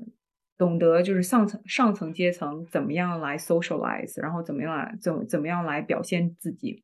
[0.58, 6.84] 懂得就是上层上层阶层怎么样来 socialize，然后怎么样来怎怎么样来表现自己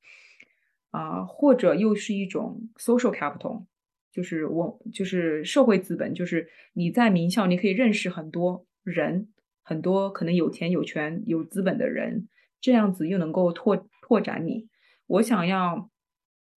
[0.90, 3.68] 啊，或者又是一种 social capital，
[4.12, 9.28] 就是我就是社会资本，就是你在名校你可以认识很多人，
[9.62, 12.28] 很多可能有钱有权有资本的人，
[12.62, 14.68] 这样子又能够拓拓展你。
[15.08, 15.90] 我想要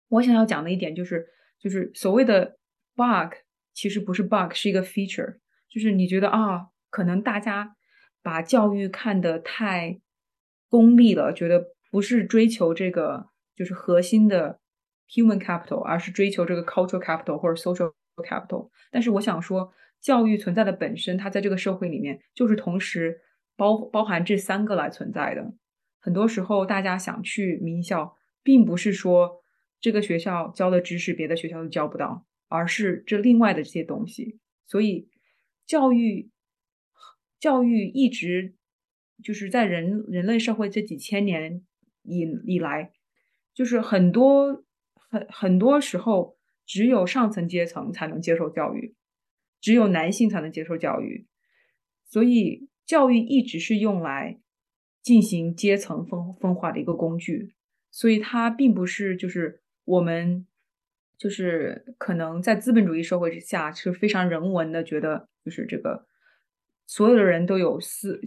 [0.09, 1.27] 我想要讲的一点就是
[1.59, 2.57] 就是所谓的
[2.95, 3.35] bug
[3.73, 6.69] 其实不是 bug，是一个 feature，就是你觉得啊。
[6.93, 7.77] 可能大家
[8.21, 10.01] 把教育看得太
[10.69, 14.59] 功利了，觉得不是追求这个就是核心的
[15.09, 18.71] human capital，而是追求这个 cultural capital 或者 social capital。
[18.91, 23.21] 但是我想说，教育存在的本身，它在这个社会里面就是同时
[23.57, 25.53] 包包含这三个来存在的。
[26.01, 29.43] 很多时候，大家想去名校，并不是说
[29.81, 34.41] 这个学校教的知识别的学校都教不到，而是这另外的这些东西。
[34.67, 35.09] 所以
[35.65, 36.31] 教育。
[37.41, 38.55] 教育一直
[39.25, 41.63] 就是在人人类社会这几千年
[42.03, 42.93] 以以来，
[43.55, 44.63] 就是很多
[44.95, 46.37] 很很多时候，
[46.67, 48.95] 只有上层阶层才能接受教育，
[49.59, 51.27] 只有男性才能接受教育，
[52.05, 54.39] 所以教育一直是用来
[55.03, 57.55] 进行阶层分分化的一个工具，
[57.91, 60.47] 所以它并不是就是我们
[61.17, 66.07] 就是可能在资本主义社会之下是非常人文的，觉得就是这个。
[66.87, 68.21] 所有的人都有思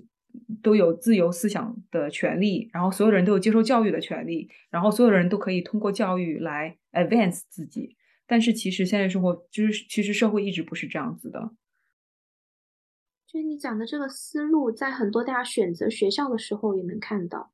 [0.62, 7.98] 都有自由思想的权利，然后所有人都有接受教育的权利，然后所有人都可以通过教育来 advance 自己。
[8.26, 11.52] 但是其实现在生活就是其实社会一直不是这样子的。
[13.34, 17.52] 就是你讲的这个思路，在很多大家选择学校的时候也能看到。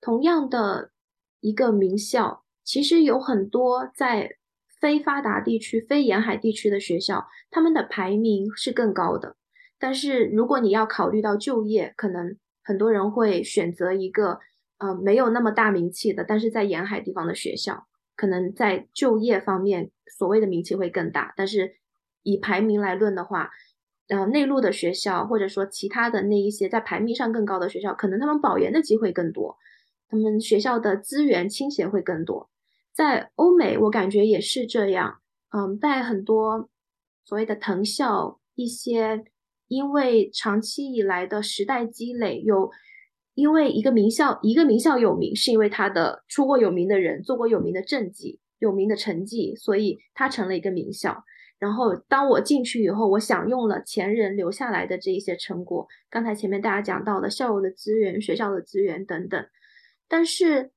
[0.00, 0.92] 同样的
[1.40, 4.36] 一个名校，其实有很多在
[4.80, 9.34] 非发达地区、非沿海地区的学校，他们的排名是更高的。
[9.80, 14.38] 但是如果你要考虑到就业，可能很多人会选择一个
[14.78, 21.34] 呃没有那么大名气的，但是在沿海地方的学校，可能在就业方面所谓的名气会更大。
[21.36, 21.74] 但是
[22.22, 23.50] 以排名来论的话，
[24.08, 29.56] 呃内陆的学校，或者说其他的那一些在排名上更高的学校，可能他们保研的机会更多，
[30.08, 32.50] 他们学校的资源倾斜会更多。
[32.92, 35.20] 在欧美，我感觉也是这样。
[35.50, 36.68] 嗯，在很多
[37.24, 39.24] 所谓的藤校，一些
[39.68, 42.70] 因为长期以来的时代积累，有
[43.34, 51.24] 因为一个名校一个名校有名，是因为他的出过有名的人，做过有名的政绩、有名的成绩，所以他成了一个名校。
[51.58, 55.86] 然后当我进去以后，我享用了前人留下来的这一些成果。
[56.08, 59.46] 刚才前面大家讲到的校友的资源、学校的资源等等，
[60.08, 60.70] 但是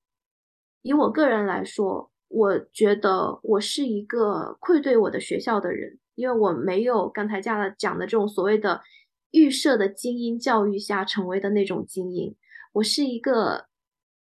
[0.82, 8.82] 以我个人来说，我觉得我是一个愧对我的学校的人，因为我没有刚才讲的讲的这种所谓的
[9.30, 12.36] 预设的精英教育下成为的那种精英。
[12.74, 13.68] 我是一个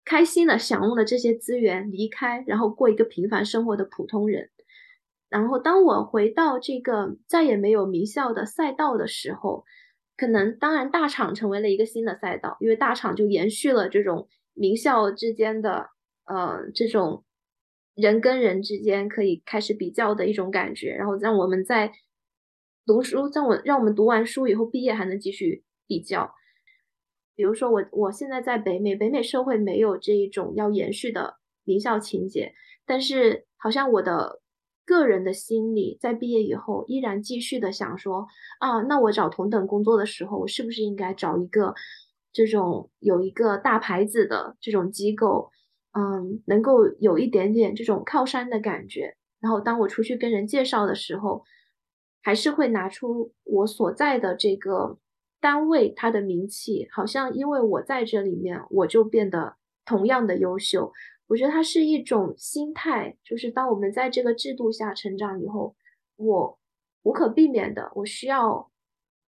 [0.04, 4.50] 开心的享用了这些资源，离开然后过一个平凡生活的普通人。
[5.34, 9.64] 然后当我回到这个再也没有名校的赛道的时候，
[10.16, 15.88] 可能当然大厂成为了一个新的赛道，因为大厂就延续了这种名校之间的
[16.26, 17.24] 呃这种。
[17.96, 21.92] 人跟人之间可以开始比较的一种感觉，然后让我们在
[22.84, 26.28] 读书，让我让我们读完书以后毕业还能继续比较。
[27.36, 32.52] 比如说我我现在在北美，北美社会没有这一种要延续的名校情节，
[32.84, 34.40] 但是好像我的
[34.84, 38.26] 个人的心理在毕业以后依然继续的想说
[38.58, 41.74] 啊，那我找同等工作的时候，我是不是应该找一个
[42.32, 45.50] 这种有一个大牌子的这种机构？
[45.96, 49.16] 嗯，能够有一点点这种靠山的感觉。
[49.40, 51.44] 然后当我出去跟人介绍的时候，
[52.20, 54.98] 还是会拿出我所在的这个
[55.40, 60.92] 单位它的名气，好像因为我在这里面，我就变得同样的优秀。
[61.34, 65.74] 我觉得它是一种心态，就是当我们在这个制度下成长以后，
[66.14, 66.56] 我
[67.02, 68.70] 无可避免的，我需要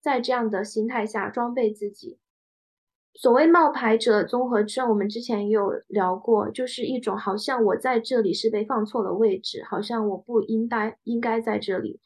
[0.01, 2.21] 在这样的心态下装备自己。
[3.15, 11.99] 所谓冒牌者综合症，我们之前也有聊过，就是一种好像我在这里是被放错了位置，好像我不应该应该在这里，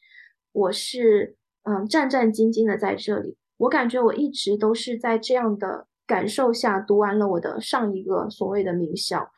[0.52, 3.36] 我是嗯战战兢兢的在这里。
[3.58, 9.30] 我感觉我一直都是在这样的感受下读完了我的上一个所谓的名校，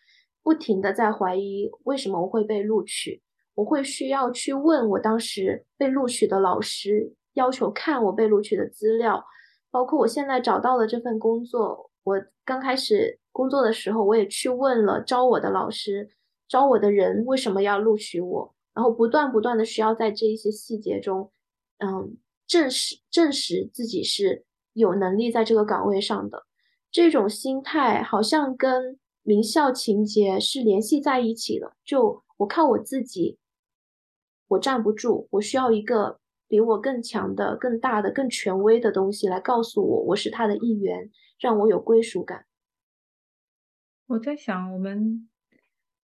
[0.42, 3.22] 不停的在怀疑为什么我会被录取，
[3.54, 9.24] 我会需要去问我当时被录取的老师，要求看我被录取的资料。
[9.70, 16.10] 包括我现在找到了这份工作，我刚开始工作的时候，我也去问了招我的老师，
[16.46, 21.30] 招我的人为什么要录取我，然后不断不断的需要在这一些细节中，
[21.78, 26.42] 嗯，证实证实自己是有能力在这个岗位上的，
[26.90, 31.76] 这种心态好像跟名校情节是联系在一起的。
[31.84, 33.38] 就我靠我自己，
[34.48, 36.20] 我站不住，我需要一个。
[36.48, 42.44] 比我更强的、更大的、更权威的东西来告诉我，我是他的一员，让我有归属感。
[44.06, 45.30] 我在想，我们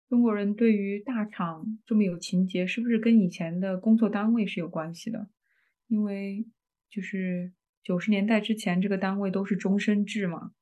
[0.07, 5.27] 中国人对于大厂这么有情节，是不是跟以前的工作单位是有关系的？
[5.87, 6.47] 因为
[6.89, 7.51] 就是
[7.83, 10.53] 九十年代之前，这个单位都是终身制嘛，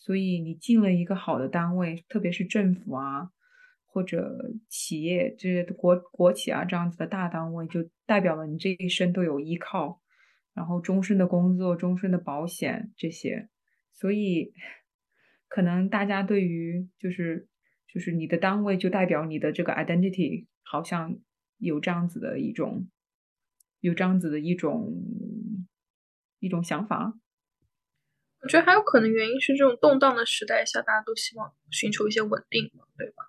[0.00, 3.30] 所以你进了一个好的单位，特别是政府啊。
[3.92, 10.00] 或者企业这些国国企啊这样子的大单位，就代表了你这一生都有依靠，
[10.54, 13.48] 然后终身的工作、终身的保险这些，
[13.90, 14.52] 所以
[15.48, 17.48] 可能大家对于就是
[17.92, 21.18] 就是你的单位就代表你的这个 identity，好像
[21.58, 22.88] 有这样子的一种
[23.80, 25.02] 有这样子的一种
[26.38, 27.18] 一种想法。
[28.42, 33.24] 我觉得还有可能原因是这种动荡的时代下，大家都希望寻求一些稳定，对吧？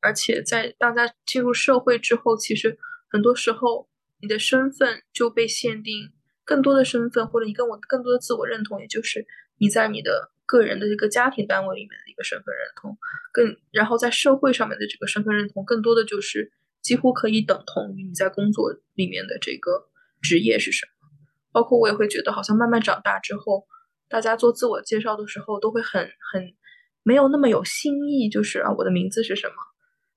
[0.00, 3.88] 而且在大家进入社会之后，其实很多时候
[4.20, 6.12] 你的身份就被限定，
[6.44, 9.26] 更多的身份或者你跟我更多的自我认同，也就是
[9.58, 12.98] 你在你的个人的这个家庭单位里面的一个身份认同，
[13.32, 16.50] 更然后在社会上面的这个身份认同，更多的就是
[16.80, 19.88] 几乎可以等同于你在工作里面的这个
[20.20, 21.08] 职业是什么。
[21.50, 23.66] 包括我也会觉得，好像慢慢长大之后，
[24.08, 26.02] 大家做自我介绍的时候都会很
[26.32, 26.54] 很
[27.02, 29.54] 没有那么有新意，就是啊，我的名字是什么。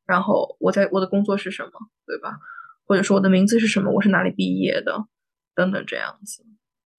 [0.05, 1.71] 然后我在我的工作是什么，
[2.05, 2.39] 对吧？
[2.85, 3.91] 或者说我的名字是什么？
[3.91, 5.05] 我是哪里毕业的？
[5.53, 6.45] 等等这样子。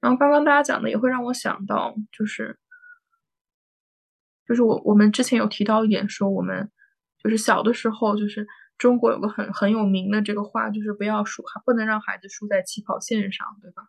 [0.01, 2.59] 然后刚刚大家讲的也会让我想到，就是
[4.47, 6.71] 就是我我们之前有提到一点，说我们
[7.23, 8.47] 就是小的时候，就是
[8.79, 13.83] 中国有个很很有名的这个话，就是不要输，不能让孩子输在起跑线上，对吧？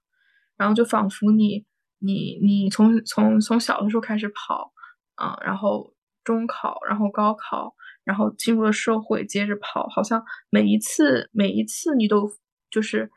[0.57, 1.65] 然后就仿佛你
[2.03, 4.73] 你你从从从小的时候开始跑
[5.15, 5.93] 啊，然后
[6.23, 7.73] 中考，然后高考。
[8.05, 12.29] 然后进入了社会，接着跑，好像每一次每一次你都
[12.69, 13.09] 就是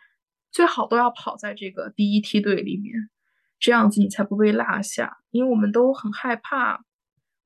[0.53, 2.95] 最好都要跑在这个第一梯队里面。
[3.59, 6.85] 这样子你才不被落下，因为我们都很害怕。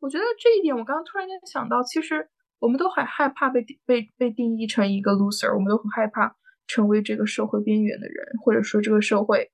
[0.00, 2.28] 我觉得这一点，我刚刚突然间想到，其实
[2.58, 6.36] 我们都很害怕被被被定义成一个 loser，我们都很害怕
[6.66, 9.50] 成为这个社会边缘的人，或者说这个社会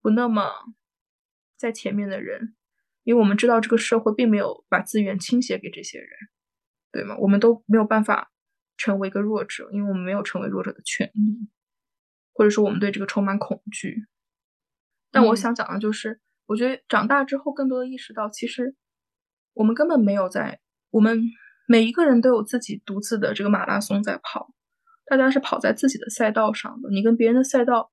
[0.00, 0.50] 不那么
[1.62, 2.56] 在前面的人，
[3.04, 6.08] 因为我们知道这个社会并没有把资源倾斜给这些人，
[6.90, 7.16] 对吗？
[7.20, 8.32] 我们都没有办法
[8.76, 11.48] 成为一个弱者，因为我们没有成为弱者的权利，
[12.32, 14.06] 或者说我们对这个充满恐惧。
[15.12, 18.74] 但我想讲的就是，我觉得长大之后，更多的意识到，其实
[19.54, 20.58] 我们根本没有在，
[20.90, 21.22] 我们
[21.68, 24.52] 每一个人都有自己独自的这个马拉松在跑，
[25.06, 26.90] 大家是跑在自己的赛道上的。
[26.90, 27.92] 你跟别人的赛道，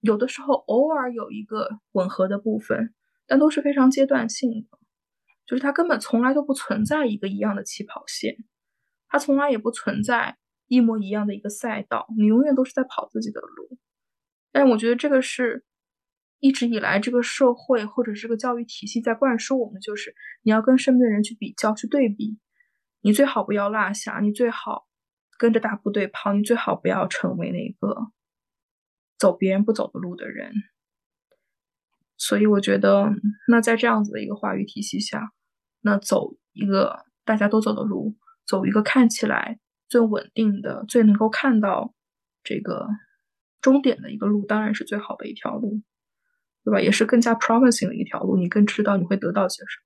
[0.00, 2.94] 有的时候偶尔有一个吻合的部分，
[3.26, 4.78] 但都是非常阶段性的，
[5.46, 8.36] 就是它根本从来都不存在一个一样的起跑线，
[9.08, 13.78] 它从来也不存在一模一样的一个赛道，你永远都是在跑自己的路。
[14.52, 15.64] 但我觉得这个是。
[16.38, 22.38] 一直以来，这个社会或者这个教育体系在灌输我们，就是你要跟身边的人去比较、去对比，
[23.00, 24.86] 你最好不要落下，你最好
[25.38, 28.12] 跟着大部队跑，你最好不要成为那个
[29.18, 30.52] 走别人不走的路的人。
[32.18, 33.10] 所以，我觉得，
[33.48, 35.32] 那在这样子的一个话语体系下，
[35.80, 39.58] 那走一个大家都走的路，走一个看起来
[39.88, 41.94] 最稳定的、最能够看到
[42.42, 42.88] 这个
[43.60, 45.82] 终点的一个路，当然是最好的一条路。
[46.64, 46.80] 对吧？
[46.80, 49.78] 也是更加 promising 的一条路，你更知道你会得到些什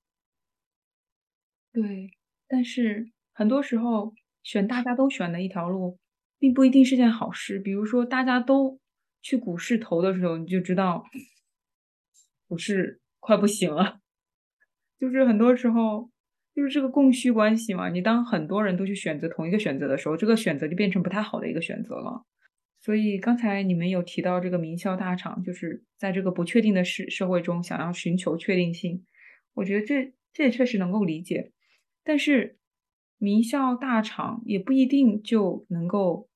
[1.75, 1.83] 么。
[1.83, 2.11] 对，
[2.49, 5.99] 但是很多时候选大家都选的一条路，
[6.39, 7.59] 并不一定是件好事。
[7.59, 8.81] 比如说，大家都
[9.21, 11.05] 去股市投的时候，你就知道
[12.51, 14.01] 不是快不行了。
[14.99, 16.11] 就是很多时候，
[16.55, 17.89] 就是这个供需关系嘛。
[17.89, 22.27] 你当很多人都去选择同一个选择的时候，这个选择就变成不太好的一个选择了。
[22.81, 29.05] 所以刚才你们有提到这个名校大厂，就是在这个不确定的社社会中想要寻求确定性，
[29.55, 31.53] 我觉得这这也确实能够理解。
[32.03, 32.59] 但是
[33.19, 36.29] 名校大厂也不一定就能够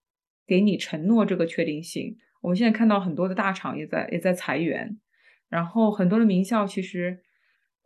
[0.46, 2.16] 给你承诺这个确定性。
[2.42, 4.98] 我们现在看到很多的大厂也在也在裁员，
[5.48, 7.22] 然后很多的名校其实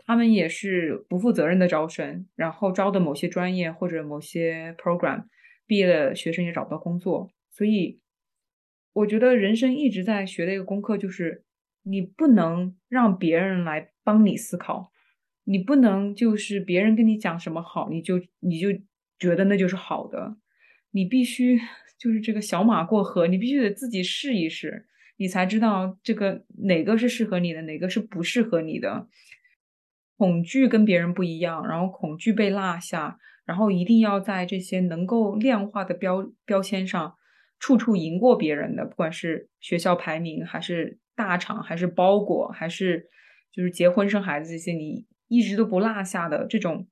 [0.06, 5.24] 他们也是不负责任的招生，然后招的某些专业或者某些 program
[5.66, 8.00] 毕业的学生也找不到工作，所以。
[8.94, 11.44] 我觉得人生一直在学的一个功课就是，
[11.84, 14.90] 你不能让别人来帮你思考，
[15.44, 18.72] 你不能就是别人跟你讲什么好，你就你就
[19.16, 20.38] 觉得那就是好的，
[20.90, 21.60] 你必须
[21.96, 24.88] 就是这个小马过河，你必须得自己试一试，
[25.18, 29.06] 你才知道这个哪个是适合你的，哪个是不适合你的。
[30.16, 37.14] 恐惧跟别人不一样，然后恐惧被落下，然后一定要在这些能够量化的标标签上。
[37.60, 43.08] 处处赢过别人的，不管是学校排名，还是大厂，还是包裹，还是
[43.50, 46.86] 就是结婚生孩子这些，你一直都不落下的这种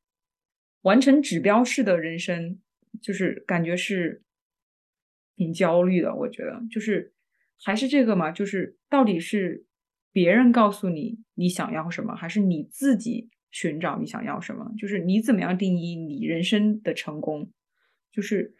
[0.83, 2.59] 完成指标式的人生，
[3.01, 4.24] 就是感觉是
[5.37, 6.12] 挺焦虑的。
[6.12, 7.14] 我觉得就是
[7.63, 9.67] 还是这个嘛，就是到底是
[10.13, 14.73] 别人告诉你你想要什么，还是你自己寻找你想要什么？
[14.79, 17.51] 就是你怎么样定义你人生的成功？
[18.13, 18.55] 就是。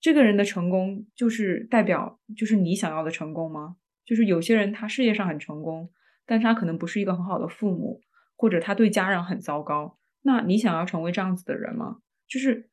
[0.00, 3.78] 这个人的成功就是代表就是你想要的成功吗？
[4.04, 5.90] 就是有些人他事业上很成功，
[6.24, 8.00] 但是他可能不是一个很好的父母，
[8.36, 9.98] 或者他对家人很糟糕。
[10.22, 11.96] 那你想要成为这样子的人吗？
[12.28, 12.70] 就是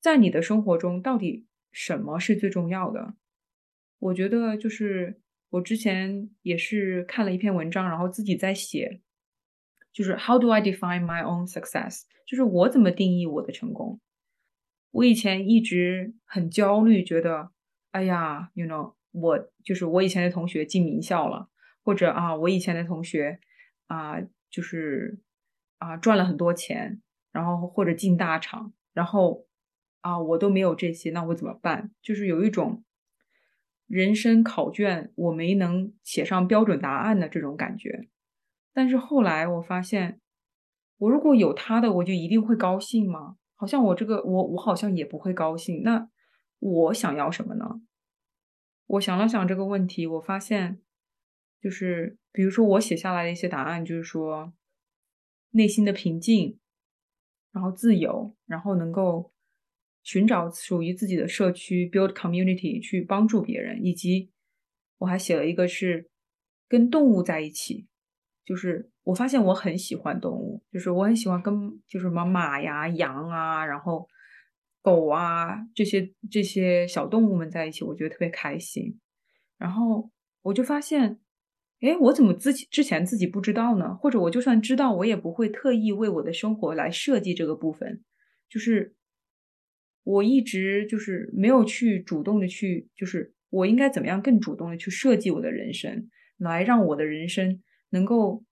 [0.00, 3.14] 在你的生活中，到底什么是最重要的？
[4.00, 5.20] 我觉得就是
[5.50, 9.00] 我之前也是看了一篇文章，然后自己在写，
[9.92, 12.02] 就是 How do I define my own success？
[12.26, 14.00] 就是我怎么定义我的成功？
[14.90, 17.50] 我以前一直很焦虑，觉得，
[17.92, 21.48] 哎呀，you know，我就是我以前的同学进名校了，
[21.84, 23.38] 或者啊，我以前的同学
[23.86, 24.20] 啊，
[24.50, 25.20] 就是
[25.78, 27.00] 啊赚了很多钱，
[27.32, 29.46] 然后或者进大厂，然后
[30.00, 31.92] 啊我都没有这些，那我怎么办？
[32.00, 32.82] 就是有一种
[33.90, 38.08] 人生考卷我没能写上标准答案的这种感觉。
[38.72, 40.20] 但是后来我发现，
[40.98, 43.36] 我如果有他的，我就一定会高兴吗？
[43.56, 45.82] 好像我这个我我好像也不会高兴。
[45.82, 46.08] 那
[46.60, 47.82] 我想要什么呢？
[48.86, 50.80] 我想了想这个问题，我发现
[51.60, 54.52] 就是比如说我写下来的一些答案，就是说
[55.50, 56.60] 内心的平静，
[57.50, 59.32] 然后自由，然后能够
[60.02, 64.30] 寻找属于自己的社区，build community，去帮助别人，以及
[64.98, 66.10] 我还写了一个是
[66.68, 67.86] 跟动物在一起，
[68.44, 68.90] 就是。
[69.02, 71.52] 我发现我很喜欢动物，就是我很喜欢跟
[71.88, 74.06] 就是什么马呀、羊啊，然后
[74.82, 79.00] 狗啊这些这些小动物们在一起，我觉得特别开心。
[79.56, 80.10] 然后
[80.42, 81.18] 我就发现，
[81.80, 83.96] 哎，我怎么自己之前自己不知道呢？
[83.96, 88.04] 或者我就算知道，我也不会特意为我的生活来设计这个部分。
[88.50, 88.94] 就是
[90.02, 98.44] 我一直就是没有去主动的去，就是我应该怎么样更主动的去设计我的人生，来让我的人生能够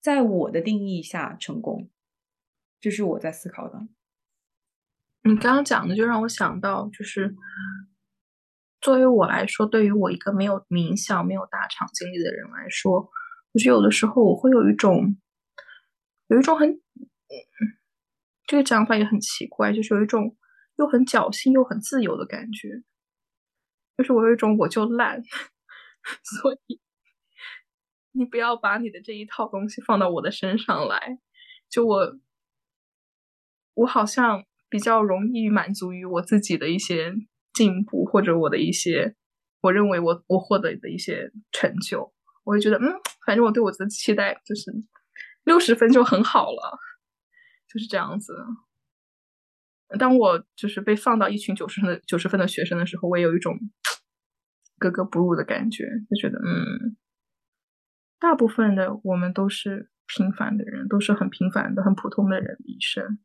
[0.00, 1.90] 在我的定义下成功。
[2.80, 3.88] 这是我在思考的。
[5.22, 7.34] 你刚刚讲的就让我想到，就是
[8.80, 13.10] 作为我来说，对于我一个没有名校、没有大厂经历的人来说，
[13.52, 15.16] 我觉得有的时候我会有一种，
[16.28, 16.80] 有一种很，
[18.46, 20.36] 这个讲法也很奇怪，就是有一种
[20.76, 22.82] 又很侥幸又很自由的感觉，
[23.96, 25.22] 就是我有一种我就烂，
[26.42, 26.80] 所以
[28.12, 31.18] 你不要把你的这一套东西放到我的身上来，
[31.68, 32.18] 就我，
[33.74, 34.44] 我好像。
[34.68, 37.14] 比较容易满足于我自己的一些
[37.54, 39.14] 进步，或者我的一些
[39.60, 42.12] 我认为我我获得的一些成就，
[42.42, 42.82] 我会觉得嗯，
[43.24, 44.72] 反正我对我的期待就是
[45.44, 46.78] 六十分就很好了，
[47.72, 48.34] 就是这样子。
[49.98, 53.56] 当我就是被放到一群九十分的九十分的学生的时候，我也有一种
[54.78, 56.96] 格格不入的感觉，就觉得嗯，
[58.18, 63.18] 大部分的我们都是平凡的人，都是很平凡的、很普通的人一生。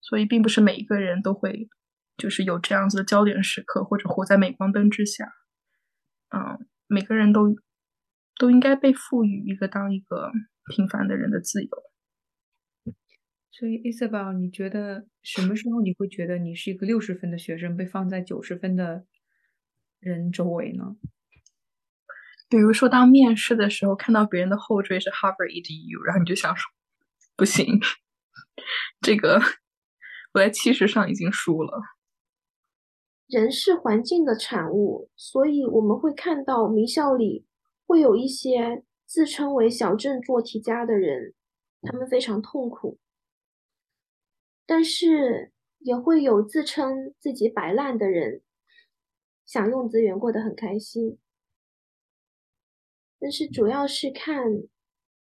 [0.00, 1.70] 所以，并不是每一个人都会，
[2.18, 5.32] 就是有这样子的焦点时刻，或者活在镁光灯之下。
[6.28, 7.56] 嗯，每个人都
[8.38, 10.30] 都应该被赋予一个当一个
[10.76, 11.70] 平凡的人的自由。
[13.56, 19.04] 所以，Isabel，你觉得什么时候你会觉得你是一个六十分的学生被放在九十分的
[20.00, 20.96] 人周围呢？
[22.48, 26.68] 比如说，当面试的时候看到别人的后缀是 Harvard EDU，然后你就想说，
[27.36, 27.78] 不行，
[29.00, 29.40] 这个。
[30.32, 31.80] 我在气势上已经输了。
[33.28, 37.46] 人是环境的产物，所以我们会看到名校里
[37.86, 41.34] 会有一些自称为小镇做题家的人，
[41.82, 42.98] 他们非常痛苦；
[44.66, 48.42] 但是也会有自称自己摆烂的人，
[49.44, 51.18] 享用资源过得很开心。
[53.18, 54.62] 但是主要是看，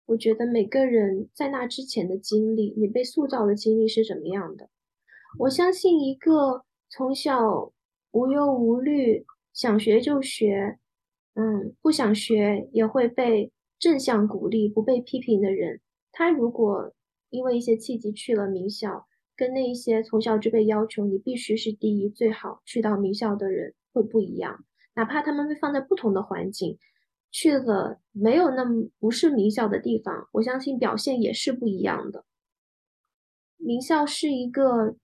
[0.07, 4.71] 我觉得每个人在那之前的经历，你被塑造的经历是怎么样的。
[5.41, 7.73] 我相信一个从小
[8.13, 10.79] 无忧无虑、想学就学，
[11.35, 15.81] 嗯，不想学也会被正向鼓励、不被批评的人，
[16.13, 16.95] 他如果
[17.31, 19.08] 因为一些契机去了名校，
[19.39, 24.65] 跟那一些从小就被要求你必须是第一、最好去到名校的人会不一样。
[24.95, 26.79] 哪怕他们被放在不同的环境，
[27.31, 32.27] 去了没有那么不是名校的地方，我相信表现也是不一样的。
[33.57, 34.97] 名校是一个。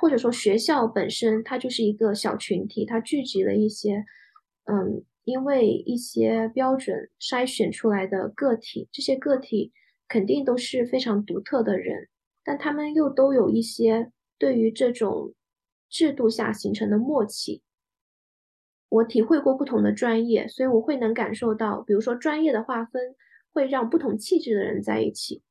[0.00, 4.04] 或者说学校本身它就是一个小群体，它聚集了一些，
[4.64, 9.70] 嗯，因为一些标准筛选出来的个体，这些个体
[10.08, 12.08] 肯定都是非常独特的人，
[12.48, 15.34] 但他们又都有一些对于这种
[15.90, 17.60] 制度下形成的默契。
[18.88, 23.14] 我体会过不同的专业，所以我会能感受到，比如说专业的划分
[23.52, 25.42] 会让不同气质的人在一起。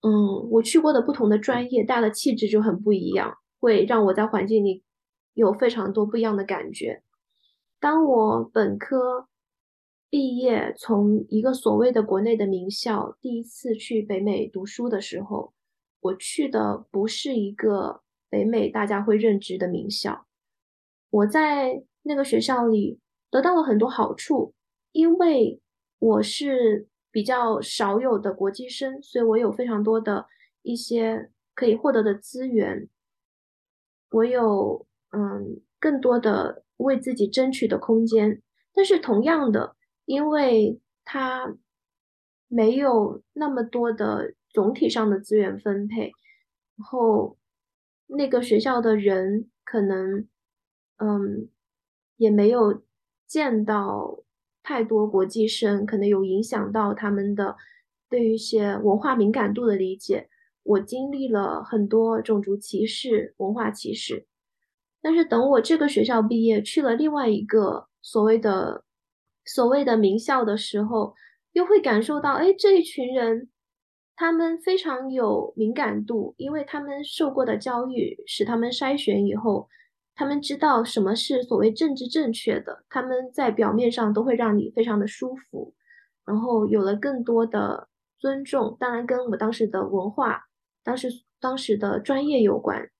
[0.00, 3.36] 嗯，我去过的不同的专业，大家的气质就很不一样。
[3.60, 4.82] 会让我在环境里
[5.34, 7.02] 有非常多不一样的感觉。
[7.78, 9.28] 当我本科
[10.08, 15.53] 毕业，从一个所谓的国内的名校第一次去北美读书的时候，
[16.04, 20.26] 我去的不是一个北美大家会认知的名校。
[21.08, 23.00] 我在那个学校里
[23.30, 24.52] 得到了很多好处，
[24.92, 25.62] 因为
[25.98, 30.26] 我是比较少有的国际生，所以我有非常多的
[30.60, 32.90] 一些可以获得的资源。
[34.10, 38.42] 我有嗯更多的为自己争取的空间，
[38.74, 39.74] 但是同样的，
[40.04, 41.56] 因为它
[42.48, 46.12] 没有那么多的总体上的资源分配，
[46.76, 47.36] 然后
[48.06, 50.26] 那个学校的人可能
[50.96, 51.50] 嗯
[52.16, 52.82] 也没有
[53.26, 54.22] 见到
[54.62, 57.56] 太多国际生，可能有影响到他们的
[58.08, 60.30] 对于一些文化敏感度的理解。
[60.62, 64.26] 我经历了很多种族歧视、文化歧视，
[65.02, 68.82] 但是等我这个学校毕业，去了另外一个所谓的
[69.44, 71.14] 所谓的名校的时候，
[71.52, 73.50] 又会感受到，哎，这一群人，
[74.16, 79.68] 他们非常有敏感度，因为他们受过的教育使他们筛选以后，
[80.14, 85.74] 他们知道什么是所谓政治正确的，他们在表面上都会让你非常的舒服，
[86.24, 87.88] 然后有了更多的
[88.18, 90.42] 尊重，当然跟我当时的文化。
[90.86, 91.08] 当时
[91.40, 92.90] 当时的专业有关，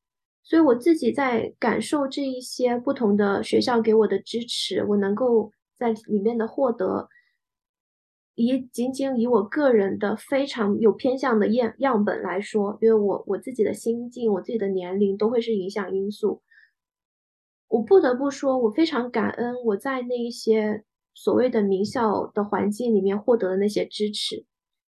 [0.42, 7.06] 所以我自己在感受这一些不同的学校给我的支持，我能够在里面的获得，
[8.34, 16.42] 以仅仅以我个人的非常有偏向的样样本来说，因为我我自己的心境、我自己的年龄都会是影响因素。
[17.68, 24.44] 我不得不说，我非常感恩我在那一些所谓的名校的环境里面获得的那些支持，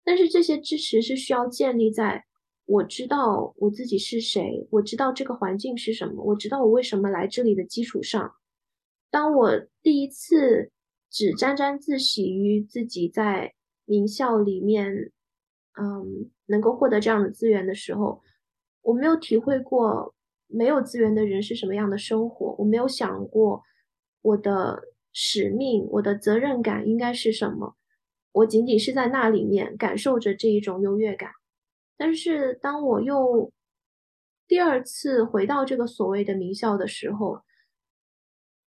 [0.05, 2.25] 但是这些支持是需要建立在
[2.65, 8.33] 我知道我自己是谁，我知道这个环境是什么，我知道我为什么来这里的基础上。
[9.11, 9.51] 当我
[9.83, 10.71] 第一次
[11.13, 13.53] 只沾沾自喜于自己在
[13.85, 15.13] 名校里面，
[15.79, 18.21] 嗯，能够获得这样的资源的时候，
[18.81, 20.15] 我没有体会过。
[20.55, 22.55] 没有资源的人是什么样的生活？
[22.59, 23.63] 我没有想过
[24.21, 27.75] 我的使命、我的责任感应该是什么。
[28.33, 31.31] 我仅仅是在那里面感受着这一种优越感。
[31.97, 33.51] 但是当我又
[34.47, 37.41] 第二次回到这个所谓的名校的时候，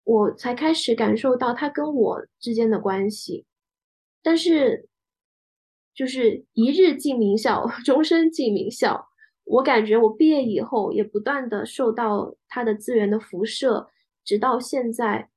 [0.09, 3.45] 我才开始感受到他跟我之间的关系。
[4.23, 4.89] 但是，
[5.95, 9.07] 就是一日进名校， 终身进名校。
[9.45, 13.89] 我感觉我毕业以后也不断的受到他的资源的辐射，
[14.25, 15.29] 直到现在，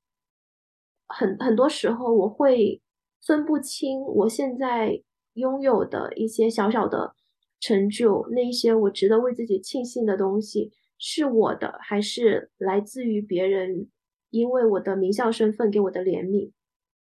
[1.05, 2.81] 很很多时候我会
[3.21, 5.03] 分不清我现在
[5.33, 7.13] 拥有的一些小小的
[7.59, 13.89] 成就，那一些我值得为自己庆幸的东西是我的，还是来自于别人，
[14.31, 16.51] 因为我的名校身份给我的怜悯。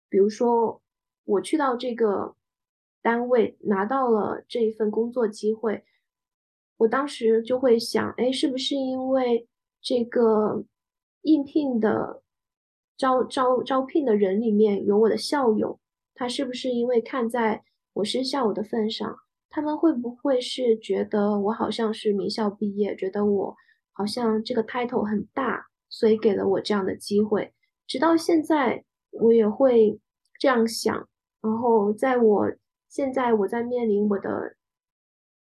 [0.09, 0.81] 比如说，
[1.25, 2.35] 我去到这个
[3.03, 5.85] 单位拿到了这一份工作机会。
[6.79, 9.49] 我当时就会想，哎，是不是因为
[9.81, 10.65] 这个
[11.23, 12.23] 应聘的
[12.97, 15.81] 招招招聘的人里面有我的校友？
[16.15, 17.65] 他是不是因为看在
[17.95, 19.17] 我是校友的份上，
[19.49, 23.57] 他们会不会是觉得我好像是名校毕业，觉得我
[23.93, 27.53] 好像这个 title 很大，所以给了我这样的机会？
[27.87, 30.01] 直到现在，我也会
[30.39, 31.09] 这样想。
[31.41, 32.53] 然后，在我
[32.89, 34.57] 现在我在面临我的。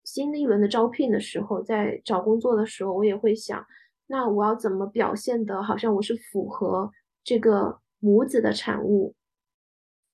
[0.02, 3.64] 新的一轮的招聘的时候，在找工作的时候，我也会想，
[4.06, 6.90] 那我要怎么表现的，好像我是符合
[7.22, 9.14] 这个母子的产物？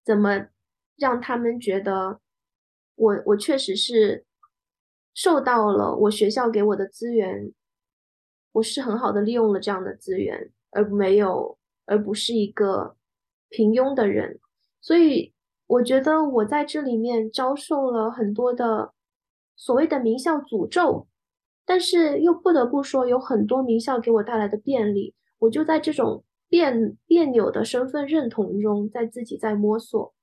[0.05, 0.49] 怎么
[0.97, 2.21] 让他们觉得
[2.97, 4.27] 我我确实是
[5.15, 7.53] 受到了我学校给我的资源，
[8.57, 12.97] 我是很好的利用了这样的资源，而没有而不是一个
[13.49, 14.39] 平庸的人。
[14.81, 15.35] 所以
[15.67, 18.93] 我觉得我在这里面遭受了很多的。
[19.59, 21.07] 所谓的名校诅咒，
[21.65, 25.15] 但是又不得不说，有很多名校给我带来的便利。
[25.39, 26.71] 我就在这种别
[27.07, 30.15] 别扭的身份认同中，在自己在摸索，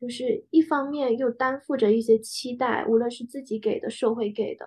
[0.00, 4.66] 就是一方面又担负着一些期待，无论是自己给的、社会给的；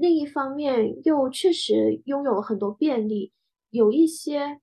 [0.00, 3.32] 另一方面又确实拥有了很多便利，
[3.68, 4.60] 有一些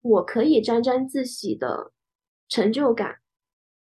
[0.00, 1.92] 我可以沾沾自喜的
[2.48, 3.16] 成就感，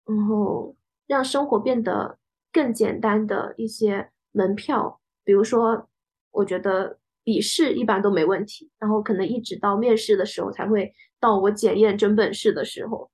[0.05, 0.75] 然后
[1.07, 2.19] 让生活变得。
[2.51, 5.87] 更简单的一些门票，比如说，
[6.31, 13.11] 我觉得笔试一般都没问题，然后可能一直到面试的时候才会到我检验真本事的时候，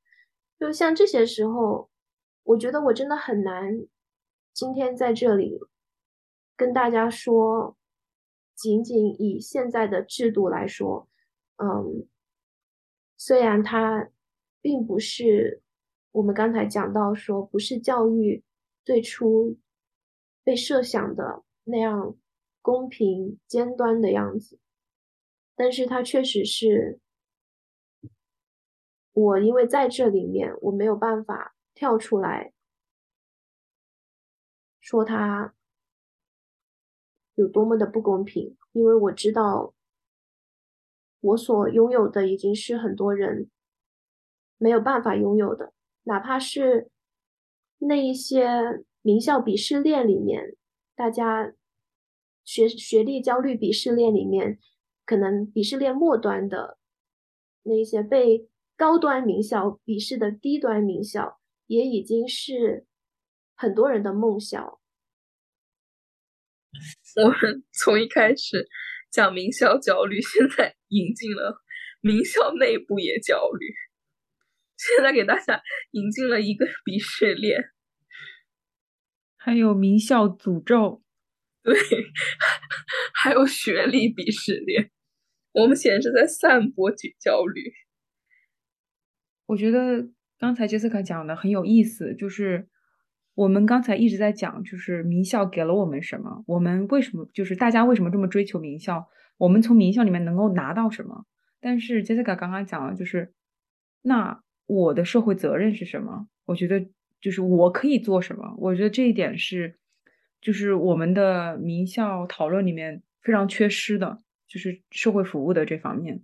[0.59, 1.91] 就像这些时候，
[2.45, 3.76] 我觉得我真的很难
[4.55, 5.59] 今天在这里
[6.57, 7.76] 跟大家说，
[8.55, 11.09] 仅仅以现在的制度来说，
[11.57, 12.07] 嗯，
[13.16, 14.11] 虽然它
[14.61, 15.62] 并不是
[16.12, 18.42] 我们刚才讲到说不是教育。
[18.86, 19.57] 最初
[20.42, 22.18] 被设想的那样
[22.61, 24.61] 公平尖端的样子，
[25.57, 27.00] 但是它确实是
[29.14, 32.52] 我，因为在这里面我没有办法跳出来
[34.80, 35.55] 说它
[37.35, 39.74] 有多么的不公平，因为我知道
[41.20, 43.51] 我所拥有的已经是很多人
[44.59, 45.72] 没有办法拥有的，
[46.05, 46.91] 哪怕是。
[47.78, 50.57] 那一些名校鄙视链里面，
[50.95, 51.53] 大家
[52.45, 54.59] 学学历焦虑鄙视链里面，
[55.05, 56.78] 可能鄙视链末端的
[57.64, 62.87] 那一些被高端名校鄙视的低端名校，也已经是
[63.55, 64.78] 很多人的梦想。
[67.22, 68.66] 我们从一开始
[69.10, 71.62] 讲名校焦虑， 现在引进了
[72.00, 73.66] 名校内部也焦虑。
[74.76, 75.62] 现在给大家
[75.92, 77.70] 引进了一个 鄙视链，
[79.36, 81.02] 还有名校诅咒，
[81.62, 81.74] 对，
[83.14, 84.90] 还有学历鄙视链。
[85.52, 87.72] 我们显然是在散播焦焦虑。
[89.46, 92.68] 我觉得刚才杰斯卡讲的很有意思，就是
[93.35, 99.09] 我们刚才一直在讲，就是名校给了我们什么，我们为什么就是大家为什么这么追求名校，
[99.39, 101.26] 我们从名校里面能够拿到什么？
[101.61, 103.32] 但是杰斯卡刚刚讲了，就是
[104.03, 104.41] 那。
[104.66, 106.26] 我的社会责任是什么？
[106.47, 106.89] 我觉得
[107.20, 108.55] 就是我可以做什么？
[108.57, 109.76] 我觉得这一点是，
[110.41, 116.22] 就是我们的名校讨论里面非常缺失的，就是社会服务的这方面。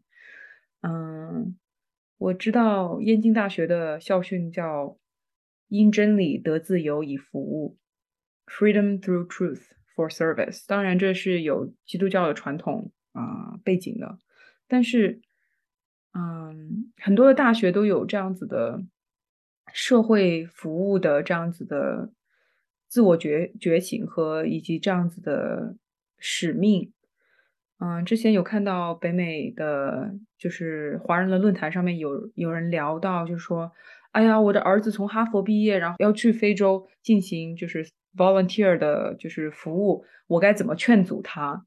[0.80, 1.54] 嗯，
[2.16, 4.96] 我知道燕京大学的校训叫
[5.70, 7.78] “因真理得自由以服务
[8.46, 9.62] ”，Freedom through truth
[9.96, 10.64] for service。
[10.66, 14.18] 当然，这是有基督教的传统啊背景的，
[14.68, 15.22] 但是，
[16.12, 18.84] 嗯，很多的大学都有这样子的。
[19.72, 22.10] 社会服务的这样子的
[22.88, 25.76] 自我觉觉醒和以及这样子的
[26.18, 26.92] 使命，
[27.78, 33.70] 嗯，之前有看到北美的就是华人的论坛上面有有人聊到，就是说，
[34.12, 41.64] 哎呀，我的儿子从哈佛毕业，然后要去非洲进行就是 volunteer 的，就是服务，我该怎么劝阻他？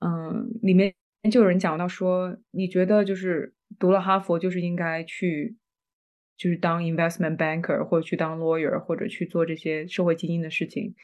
[0.00, 0.94] 嗯，里面
[1.30, 5.56] 就有人讲到说，你觉得就是读了哈佛就是应该去。
[6.40, 10.94] 就是当 investment banker 或者去当 lawyer 或者去做这些社会精英的事情，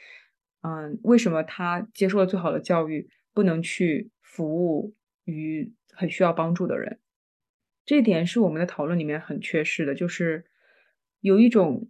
[0.63, 4.95] 嗯，为什么他接受了最好的教育，不能去服务
[5.25, 7.01] 于很需要帮助的人？
[7.85, 10.45] 这点是我们的讨论里面很缺失的，就是
[11.21, 11.89] 有一种，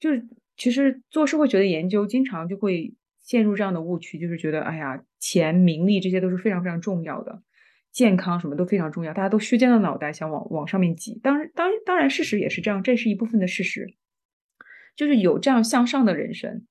[0.00, 0.26] 就是
[0.56, 7.42] 其实做社会学的研究，经常就会陷入这样的误区，就是觉得，哎呀，钱、名利这些都是非常非常重要的。
[7.90, 11.18] 健康什么都非常重要，大家都削尖了脑袋想往往上面挤。
[11.22, 13.94] 当然，当当然，事实也是这样，这是一部分的事实。
[14.94, 16.66] 就是有这样向上的人生，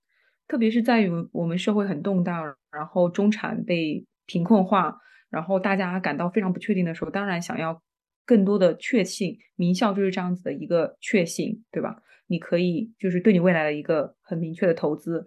[0.48, 5.00] 特别是在于我们社会很动荡，然后中产被贫困化，
[5.30, 7.82] 然后大家感到非常不确定的时候，当然想要
[8.28, 9.40] 更多的确信。
[9.56, 12.04] 名校就是这样子的一个确信，对吧？
[12.28, 15.26] 你可以就是对你未来的一个很明确的投资。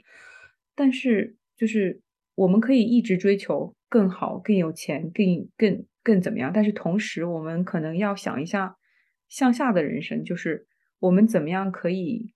[0.76, 2.00] 但是，就是
[2.36, 3.74] 我们可以一直追求。
[3.92, 6.52] 更好、更有钱、更更更怎么样？
[6.54, 8.76] 但是同时，我们可能要想一下
[9.28, 10.68] 向下的人生，就是
[11.00, 12.32] 我们怎么样可以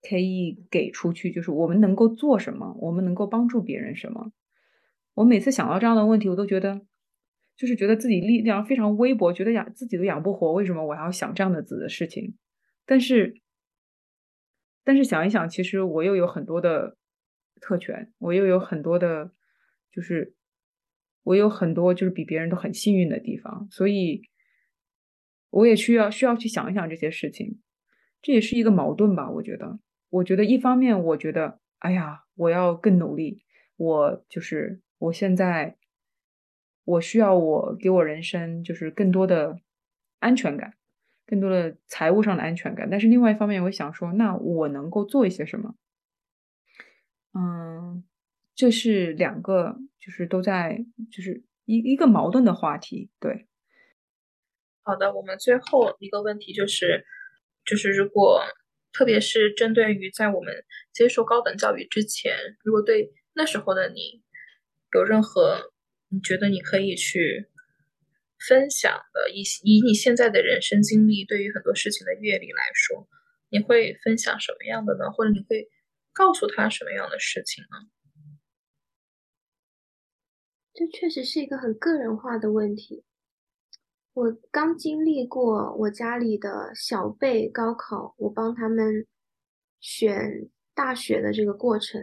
[0.00, 4.32] 可以给出去，就是我们能够做什么，我们能够帮助别人什么？
[5.12, 6.80] 我每次想到这样的问题，我都觉得
[7.56, 12.36] 就是觉得自己力量非常微薄，觉得养自己都养不活，为什么我还要想这样的子的事情？
[12.86, 13.40] 但是
[14.82, 16.96] 但是想一想，其实我又有很多的
[17.60, 19.32] 特权，我又有很多的。
[19.94, 20.34] 就是
[21.22, 24.22] 我有很多就是比别人都很幸运的地方，所以
[25.50, 27.60] 我也需要需要去想一想这些事情，
[28.20, 29.30] 这也是一个矛盾吧？
[29.30, 29.78] 我觉得，
[30.10, 33.44] 我觉得一方面我觉得，哎呀，我要更努力，
[33.76, 35.76] 我就是我现在
[36.84, 39.58] 我需要我给我人生就是更多的
[40.20, 40.74] 安全感，
[41.26, 42.88] 更多的财务上的安全感。
[42.90, 45.74] 但是另外一方面，我想说，那我能够做一些什么？
[47.34, 48.04] 嗯。
[48.56, 53.10] 这是两个，就是都在，就是一一个矛盾的话题。
[53.18, 53.48] 对，
[54.84, 57.04] 好的，我们最后一个问题就是，
[57.64, 58.44] 就是如果，
[58.92, 60.54] 特别是针对于在我们
[60.92, 62.32] 接受高等教育之前，
[62.62, 64.22] 如果对那时候的你
[64.92, 65.72] 有任何
[66.14, 67.48] 你觉得你可以去
[68.46, 73.08] 分享的，以以你现在的人生经历，对于很多事情的阅历来说，
[73.48, 75.10] 你会分享什么样的呢？
[75.10, 75.68] 或者你会
[76.12, 77.90] 告诉他什么样的事情呢？
[80.72, 83.04] 这确实是一个很个人化的问题。
[84.12, 89.04] 我刚经历过我家里的小辈高考，我帮他们
[89.80, 92.00] 选大学的这个过程。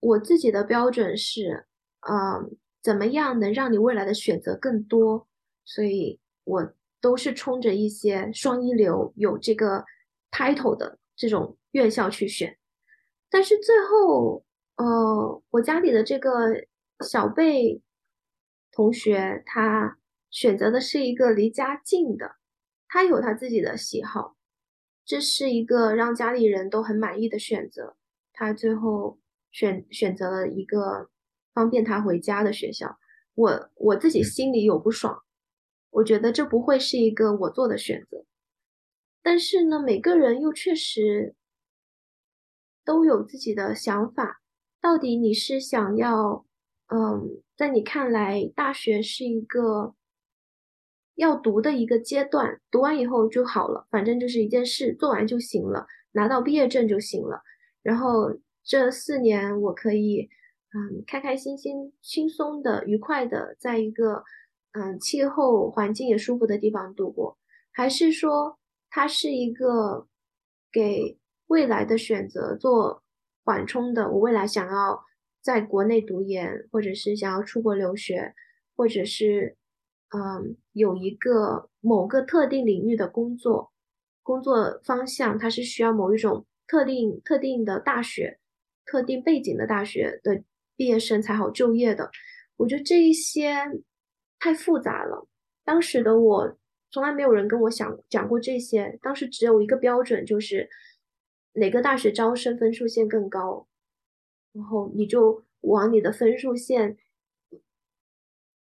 [0.00, 1.66] 我自己的标准是，
[2.00, 2.56] 嗯，
[2.86, 5.26] 怎么样能让你未来的选择更多？
[5.64, 9.84] 所以我都是冲着一些双一流、有这个
[10.30, 12.56] title 的这种院校去选。
[13.28, 14.44] 但是最后，
[14.76, 16.30] 呃，我家里的这个。
[17.04, 17.82] 小贝
[18.72, 19.98] 同学，他
[20.30, 22.36] 选择的是一个离家近的，
[22.88, 24.34] 他有他自己的喜好，
[25.04, 27.96] 这是一个让家里人都很满意的选择。
[28.32, 29.18] 他最后
[29.50, 31.10] 选选择了一个
[31.56, 32.98] 方便他回家的学校，
[33.34, 35.22] 我我自己心里有不爽，
[35.88, 38.26] 我觉得这不会是一个我做的选择。
[39.22, 41.34] 但是呢，每个人又确实
[42.84, 44.42] 都有自己的想法，
[44.82, 46.44] 到底你是想要？
[46.88, 49.96] 嗯，在你看来，大学是一个
[51.16, 57.42] 要读的一个阶段，读完以后就好了，反正就是一件事，做完就行了，拿到毕业证就行了。
[57.82, 60.28] 然后这四年我可以，
[60.76, 64.22] 嗯，开开心心、轻松的、愉快的，在一个
[64.72, 67.38] 嗯气候环境也舒服的地方度过，
[67.72, 68.58] 还是说
[68.90, 70.06] 它是一个
[70.70, 71.16] 给
[71.46, 73.02] 未来的选择做
[73.42, 74.10] 缓冲的？
[74.10, 75.02] 我未来想要。
[75.46, 78.34] 在国内读研，或者是想要出国留学，
[78.74, 79.56] 或者是，
[80.08, 83.70] 嗯，有一个某个特定领域的工作，
[84.24, 88.40] 工作方向，它是需要某一种特定特定的大学、
[88.84, 90.42] 特定背景的大学的
[90.76, 92.10] 毕业生才好就业的。
[92.56, 93.54] 我觉得这一些
[94.38, 95.26] 太复杂了。
[95.64, 96.56] 当时的我
[96.90, 100.68] 从来没有人跟我想讲过这些，当时只有一个标准，就是
[101.54, 103.66] 哪个大学招生分数线更高，
[104.52, 106.96] 然后你就往你的分数线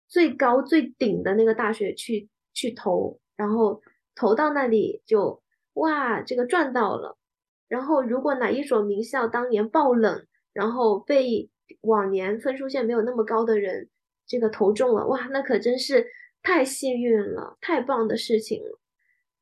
[0.07, 3.81] 最高最顶的那个大学去去投，然后
[4.13, 5.41] 投到那里就
[5.73, 7.17] 哇，这个赚到了。
[7.67, 11.49] 然后如果哪一所名校当年爆冷，然后被
[11.81, 13.89] 往年分数线没有那么高的人
[14.27, 16.07] 这个投中了，哇，那可真是
[16.41, 18.79] 太幸运了，太棒的事情了。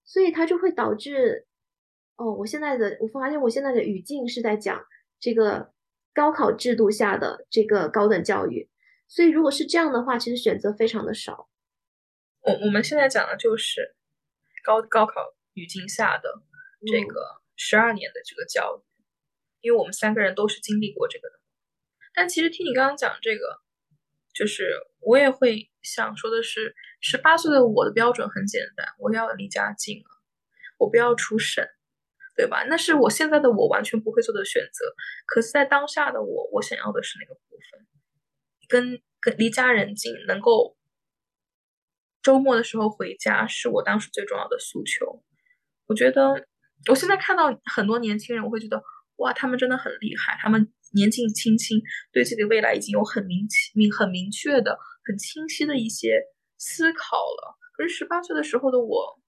[0.04, 1.46] 所以它就会导致，
[2.16, 4.84] 哦，我现在的我发现我现在的语境是在讲
[5.20, 5.72] 这个
[6.14, 8.70] 高考制度下的这个高等教育。
[9.08, 11.50] 所以如果是这样的话，其实选择非常的少。
[12.42, 13.96] 我我们现在讲的就是
[14.64, 15.14] 高高考
[15.54, 16.42] 语境下的
[16.92, 18.82] 这个十二年的这个教育，
[19.62, 21.39] 因为我们三个人都是经历过这个的。
[22.14, 23.62] 但其实听你刚刚讲这个，
[24.34, 30.06] 就是我也会想说的是，十八岁的我的标准很简单，我要离家近了，
[30.78, 31.66] 我不要出省，
[32.36, 32.64] 对吧？
[32.68, 34.94] 那是我现在的我完全不会做的选择。
[35.26, 37.88] 可是，在当下的我，我想要的是那个部分，
[38.68, 40.76] 跟跟离家人近，能够
[42.22, 45.24] 周末的时候回家，是我当时最重要的诉求。
[45.86, 46.48] 我觉得，
[46.90, 48.82] 我现在看到很多年轻人，我会觉得，
[49.18, 50.72] 哇，他们真的很厉害，他们。
[50.94, 51.82] 年纪轻轻，
[52.12, 56.22] 对自己的未来已经有很明明很明确的、很清晰的一些
[56.58, 57.58] 思考了。
[57.74, 59.20] 可是十八岁的时候的我，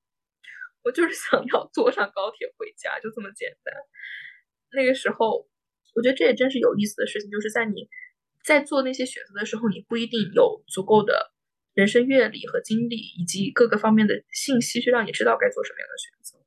[0.83, 3.73] 我就是想要坐上高铁回家，就这么简单。
[4.73, 5.47] 那个时候，
[5.95, 7.87] 我觉得这也真是有意思的事情，就是在你
[8.43, 11.31] 在做那些选择的时候，你不一定有足够的
[11.73, 16.45] 人生阅历和经历，以及各个方面的信息，去让你知道该做什么样的选择。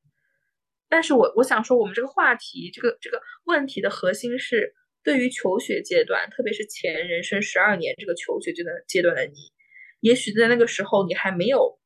[0.89, 4.75] 但是我我想说，我们这个话题，这个这个问题的核心是。
[5.05, 9.53] 对于求学阶段，特别是前人生十二年这个求学阶段阶段的你，
[10.01, 11.79] 也许在那个时候你还没有，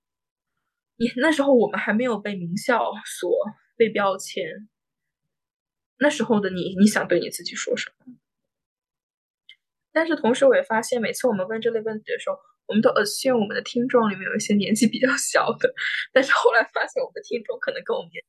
[0.97, 3.31] 你那时候我们还没有被名校所
[3.77, 4.69] 被标签。
[5.99, 8.15] 那时候的你，你想对你自己说什么？
[9.91, 15.75] 但是同时我也发现，每次我们问这类问题的时候，我们都 assume 我们的听众里面有一些年纪比较小的，
[16.13, 18.23] 但是后来发现我们的听众可能跟我们年。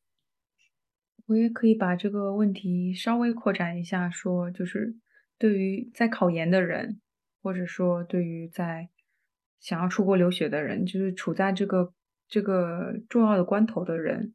[1.30, 4.96] 我也可以把这个问题稍微扩展一下，说就是
[5.38, 7.00] 对于在考研的人，
[7.44, 8.90] 或者说对于在
[9.60, 11.94] 想要出国留学的人，就是处在这个
[12.28, 14.34] 这个重要的关头的人，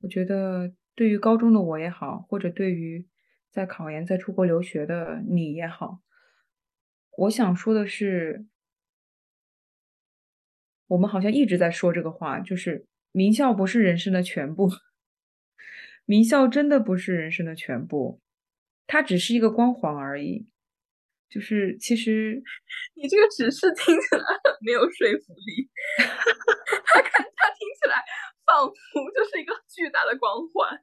[0.00, 3.06] 我觉得对于高中的我也好，或者对于
[3.52, 6.00] 在考研在出国留学的你也好，
[7.16, 8.44] 我想说的是，
[10.88, 14.68] 我们好像一直在说这个话，就是名校不是人生的全部。
[16.08, 18.18] 名校真的不是人生的全部，
[18.86, 20.48] 它只是一个光环而已。
[21.28, 22.42] 就是其实
[22.96, 25.68] 你这个只是听起来很没有说服力，
[26.86, 28.02] 他看他听起来
[28.46, 28.74] 仿佛
[29.14, 30.80] 就是一个巨大的光环。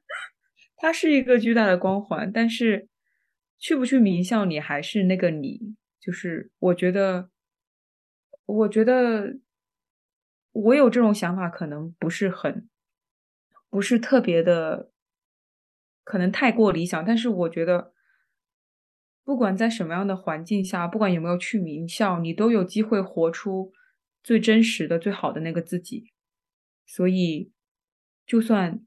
[0.76, 2.86] 它是一个巨大的光环，但是
[3.58, 5.74] 去不去名校，你还是那个你。
[5.98, 7.30] 就是我觉得，
[8.46, 9.40] 我觉得
[10.52, 12.68] 我有这种想法，可能不是很，
[13.68, 14.92] 不是特别的。
[16.06, 17.92] 可能太过理想，但是我觉得，
[19.24, 23.72] 不管在什么样的环境下，不管有没有去名校，你都有机会活出
[24.22, 26.12] 最真实的、最好的那个自己。
[26.86, 27.50] 所以，
[28.24, 28.86] 就算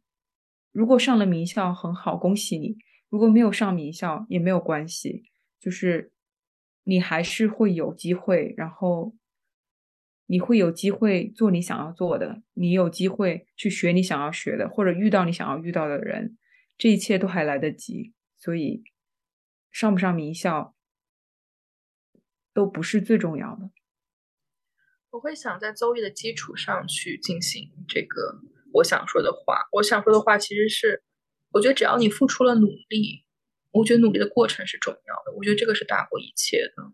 [0.71, 2.77] 如果上了名校很好，恭喜你；
[3.09, 5.25] 如果没有上名校也没有关系，
[5.59, 6.13] 就是
[6.85, 9.13] 你还是会有机会，然后
[10.27, 16.37] 你会有机会做你想要做的，你有机会去学你想要学的，或者遇到你想要遇到的人。
[16.79, 18.85] 这一切都还来得及，所以
[19.69, 20.73] 上不上名校
[22.53, 23.69] 都不是最重要的。
[25.09, 28.39] 我会想在邹毅的基础上去进行这个
[28.71, 29.67] 我想说的话。
[29.73, 31.03] 我想说的话其实是，
[31.51, 33.25] 我觉得只要你付出了努力，
[33.71, 35.35] 我觉得努力的过程是重要的。
[35.35, 36.93] 我觉得这个是大过一切的。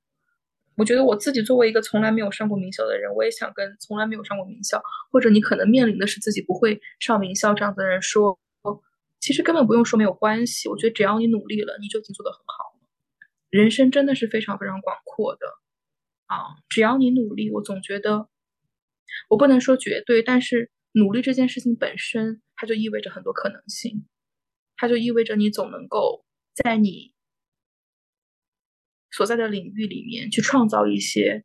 [0.77, 4.81] 我觉得我自己作为一个从来没有上过名校的人，我也想跟从来没有上过名校，
[5.11, 8.39] 或者你可能面临的是自己不会上名校这样的人说。
[9.25, 12.87] 其实根本不用说没有关系，我觉得只要你努力了，你就已经做得很好了。
[13.49, 15.47] 人生真的是非常非常广阔的
[16.27, 16.61] 啊！
[16.69, 18.29] 只要你努力，我总觉得
[19.27, 24.05] 我不能说绝对，但是努力这件事情本身，它就意味着很多可能性，
[24.77, 26.23] 它就意味着你总能够
[26.53, 27.15] 在你
[29.09, 31.43] 所在的领域里面去创造一些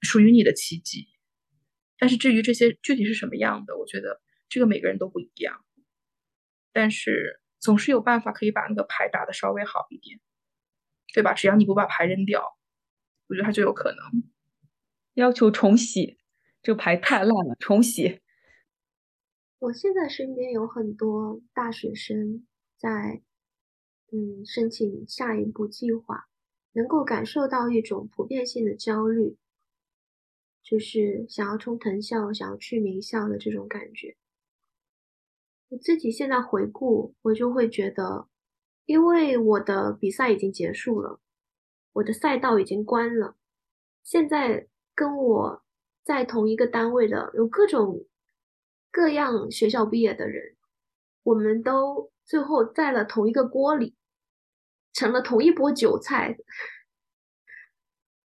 [0.00, 1.08] 属于你的奇迹。
[1.98, 5.62] 但是至于这些具体是什么样的，我觉得这个每个人都不一样。
[6.80, 10.20] 但是总是有办法可以把那个牌打得稍微好一点，
[11.12, 11.34] 对吧？
[11.34, 12.56] 只要你不把牌扔掉，
[13.26, 13.98] 我觉得它就有可能。
[15.14, 16.18] 要求重洗，
[16.62, 18.20] 这个牌太烂了，重洗。
[19.58, 23.22] 我现在身边有很多大学生在，
[24.12, 26.28] 嗯，申请下一步计划，
[26.74, 29.36] 能够感受到一种普遍性的焦虑，
[30.62, 34.16] 就是想要冲藤校、想要去名校的这种感觉。
[35.68, 38.28] 我自己现在回顾，我就会觉得，
[38.86, 41.20] 因为我的比赛已经结束了，
[41.94, 43.36] 我的赛道已经关了，
[44.02, 45.62] 现在跟我
[46.04, 48.06] 在同一个单位的有各种。
[48.90, 50.56] 各样学校毕业的人，
[51.22, 53.94] 我们都最后在了同一个锅里，
[54.94, 56.38] 成了同一波韭菜。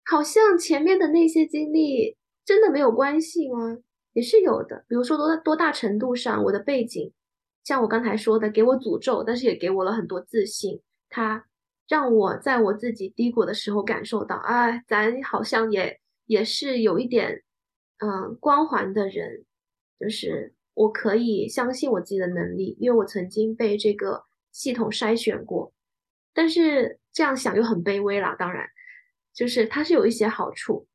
[0.03, 3.77] 好像前面的那些经历真的没有关系吗？
[4.13, 4.83] 也是有的。
[4.89, 7.13] 比如说多多大程度上，我的背景，
[7.67, 10.81] 像我刚才说的，给我诅咒，但是也给我了很多自信。
[11.09, 11.45] 它
[11.85, 17.43] 让我在我自己低谷的时候感受到，啊，咱好像也也是有一点，
[17.97, 19.43] 嗯，光环的人。
[19.99, 25.73] 就是我可以相信我自己的能力，因为我曾经被这个系统筛选过。
[26.33, 28.65] 但是这样想又很卑微啦，当然，
[29.33, 30.87] 就是它是有一些好处，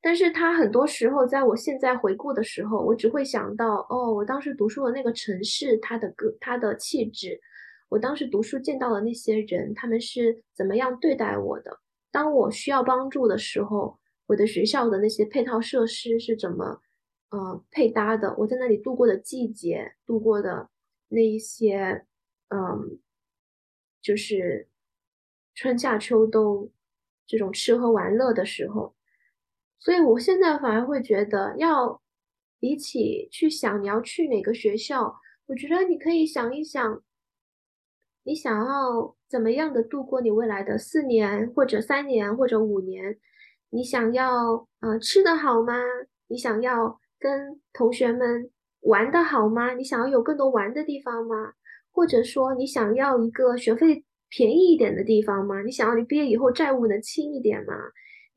[0.00, 7.40] 但是它很多时候在我现在回顾的时候，我只会想到，哦，我当时读书的那个城市，它的个它的气质，
[7.88, 11.78] 我当时读书见到的那些人，他们是怎么样对待我的？
[12.10, 16.80] 当我需要帮助的时候，我的学校的那些配套设施是怎么？
[17.30, 20.70] 呃，配搭的，我在那里度过的季节，度过的
[21.08, 22.06] 那一些，
[22.48, 22.98] 嗯，
[24.00, 24.66] 就是
[25.54, 26.70] 春夏秋冬
[27.26, 28.94] 这种吃喝玩乐的时候，
[29.78, 32.00] 所以我现在反而会觉得，要
[32.58, 35.14] 比起去想你要去哪个学校，
[35.46, 37.02] 我觉得你可以想一想，
[38.24, 43.18] 你想要怎么样的度过你未来的四年或者三年或者五年，
[43.70, 45.74] 你想要呃吃的好吗？
[46.28, 47.00] 你想要。
[47.20, 48.48] 跟同学们
[48.82, 49.74] 玩的好吗？
[49.74, 51.52] 你想要有更多玩的地方吗？
[51.90, 55.60] 或者说你想要一个学费便宜一点的地方吗？
[55.62, 57.74] 你想要你毕业以后债务能轻一点吗？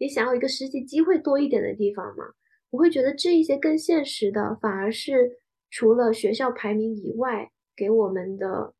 [0.01, 2.25] 你想要一个实习机会多一点的地方吗？
[2.71, 5.37] 我会觉得这一些更现实的，反而是
[5.69, 8.73] 除了学校排名以外，给我们的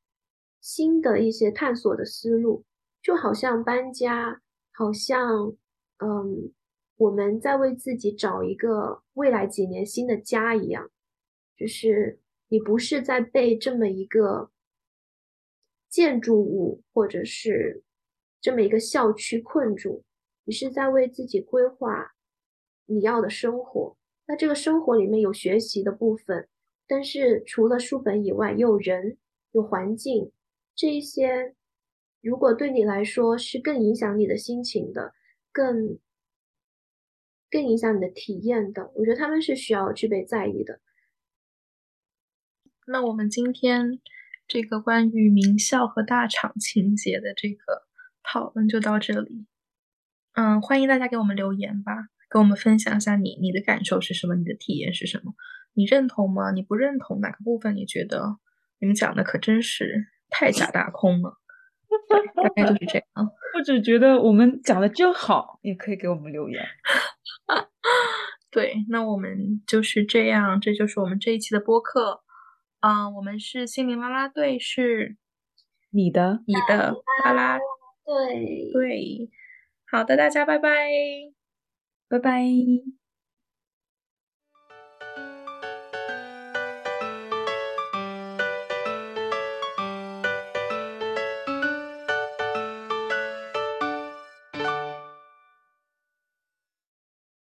[0.62, 2.66] 新的一些探索的思路，
[3.04, 4.42] 就好像搬家，
[4.72, 5.56] 好像
[6.00, 6.52] 嗯。
[6.98, 10.92] 我们在为自己找一个未来几年新的家一样，
[11.58, 14.52] 就是你不是在被这么一个
[15.90, 17.82] 建筑物或者是
[18.40, 20.04] 这么一个校区困住，
[20.44, 22.14] 你是在为自己规划
[22.86, 23.98] 你要的生活。
[24.28, 26.48] 那这个生活里面有学习的部分，
[26.88, 29.18] 但是除了书本以外，有人、
[29.52, 30.32] 有环境，
[30.76, 31.56] 这一些
[32.22, 35.14] 如果对你来说是更影响你的心情的，
[35.52, 36.00] 更。
[37.54, 40.80] 更影响你的体验的，我觉得他们是需要具备在意的。
[42.88, 44.00] 那我们今天
[44.48, 47.90] 这个关于名校和大厂情节的这个
[48.24, 49.48] 讨论就到这里。
[50.34, 55.34] 嗯，欢迎大家给我们留言吧，跟我们分享一下你你的感受是什么，你的体验是什么？
[55.74, 56.52] 你认同吗？
[56.52, 57.76] 你不认同哪个部分？
[57.76, 58.38] 你觉得
[58.80, 61.38] 你们讲的可真是太假大空了？
[62.36, 63.06] 大概就是这样。
[63.54, 66.66] 或者觉得我们讲的真好，也可以给我们留言。
[68.50, 72.22] 对，那我们就是这样，这就是我们这一期的播客。
[72.80, 75.18] 嗯，我们是心灵啦啦队，是
[75.92, 77.60] 你的你的啦啦
[78.06, 78.72] 队。
[78.74, 79.30] 对，
[79.92, 80.70] 好的，大家拜拜，
[82.08, 83.01] 拜拜。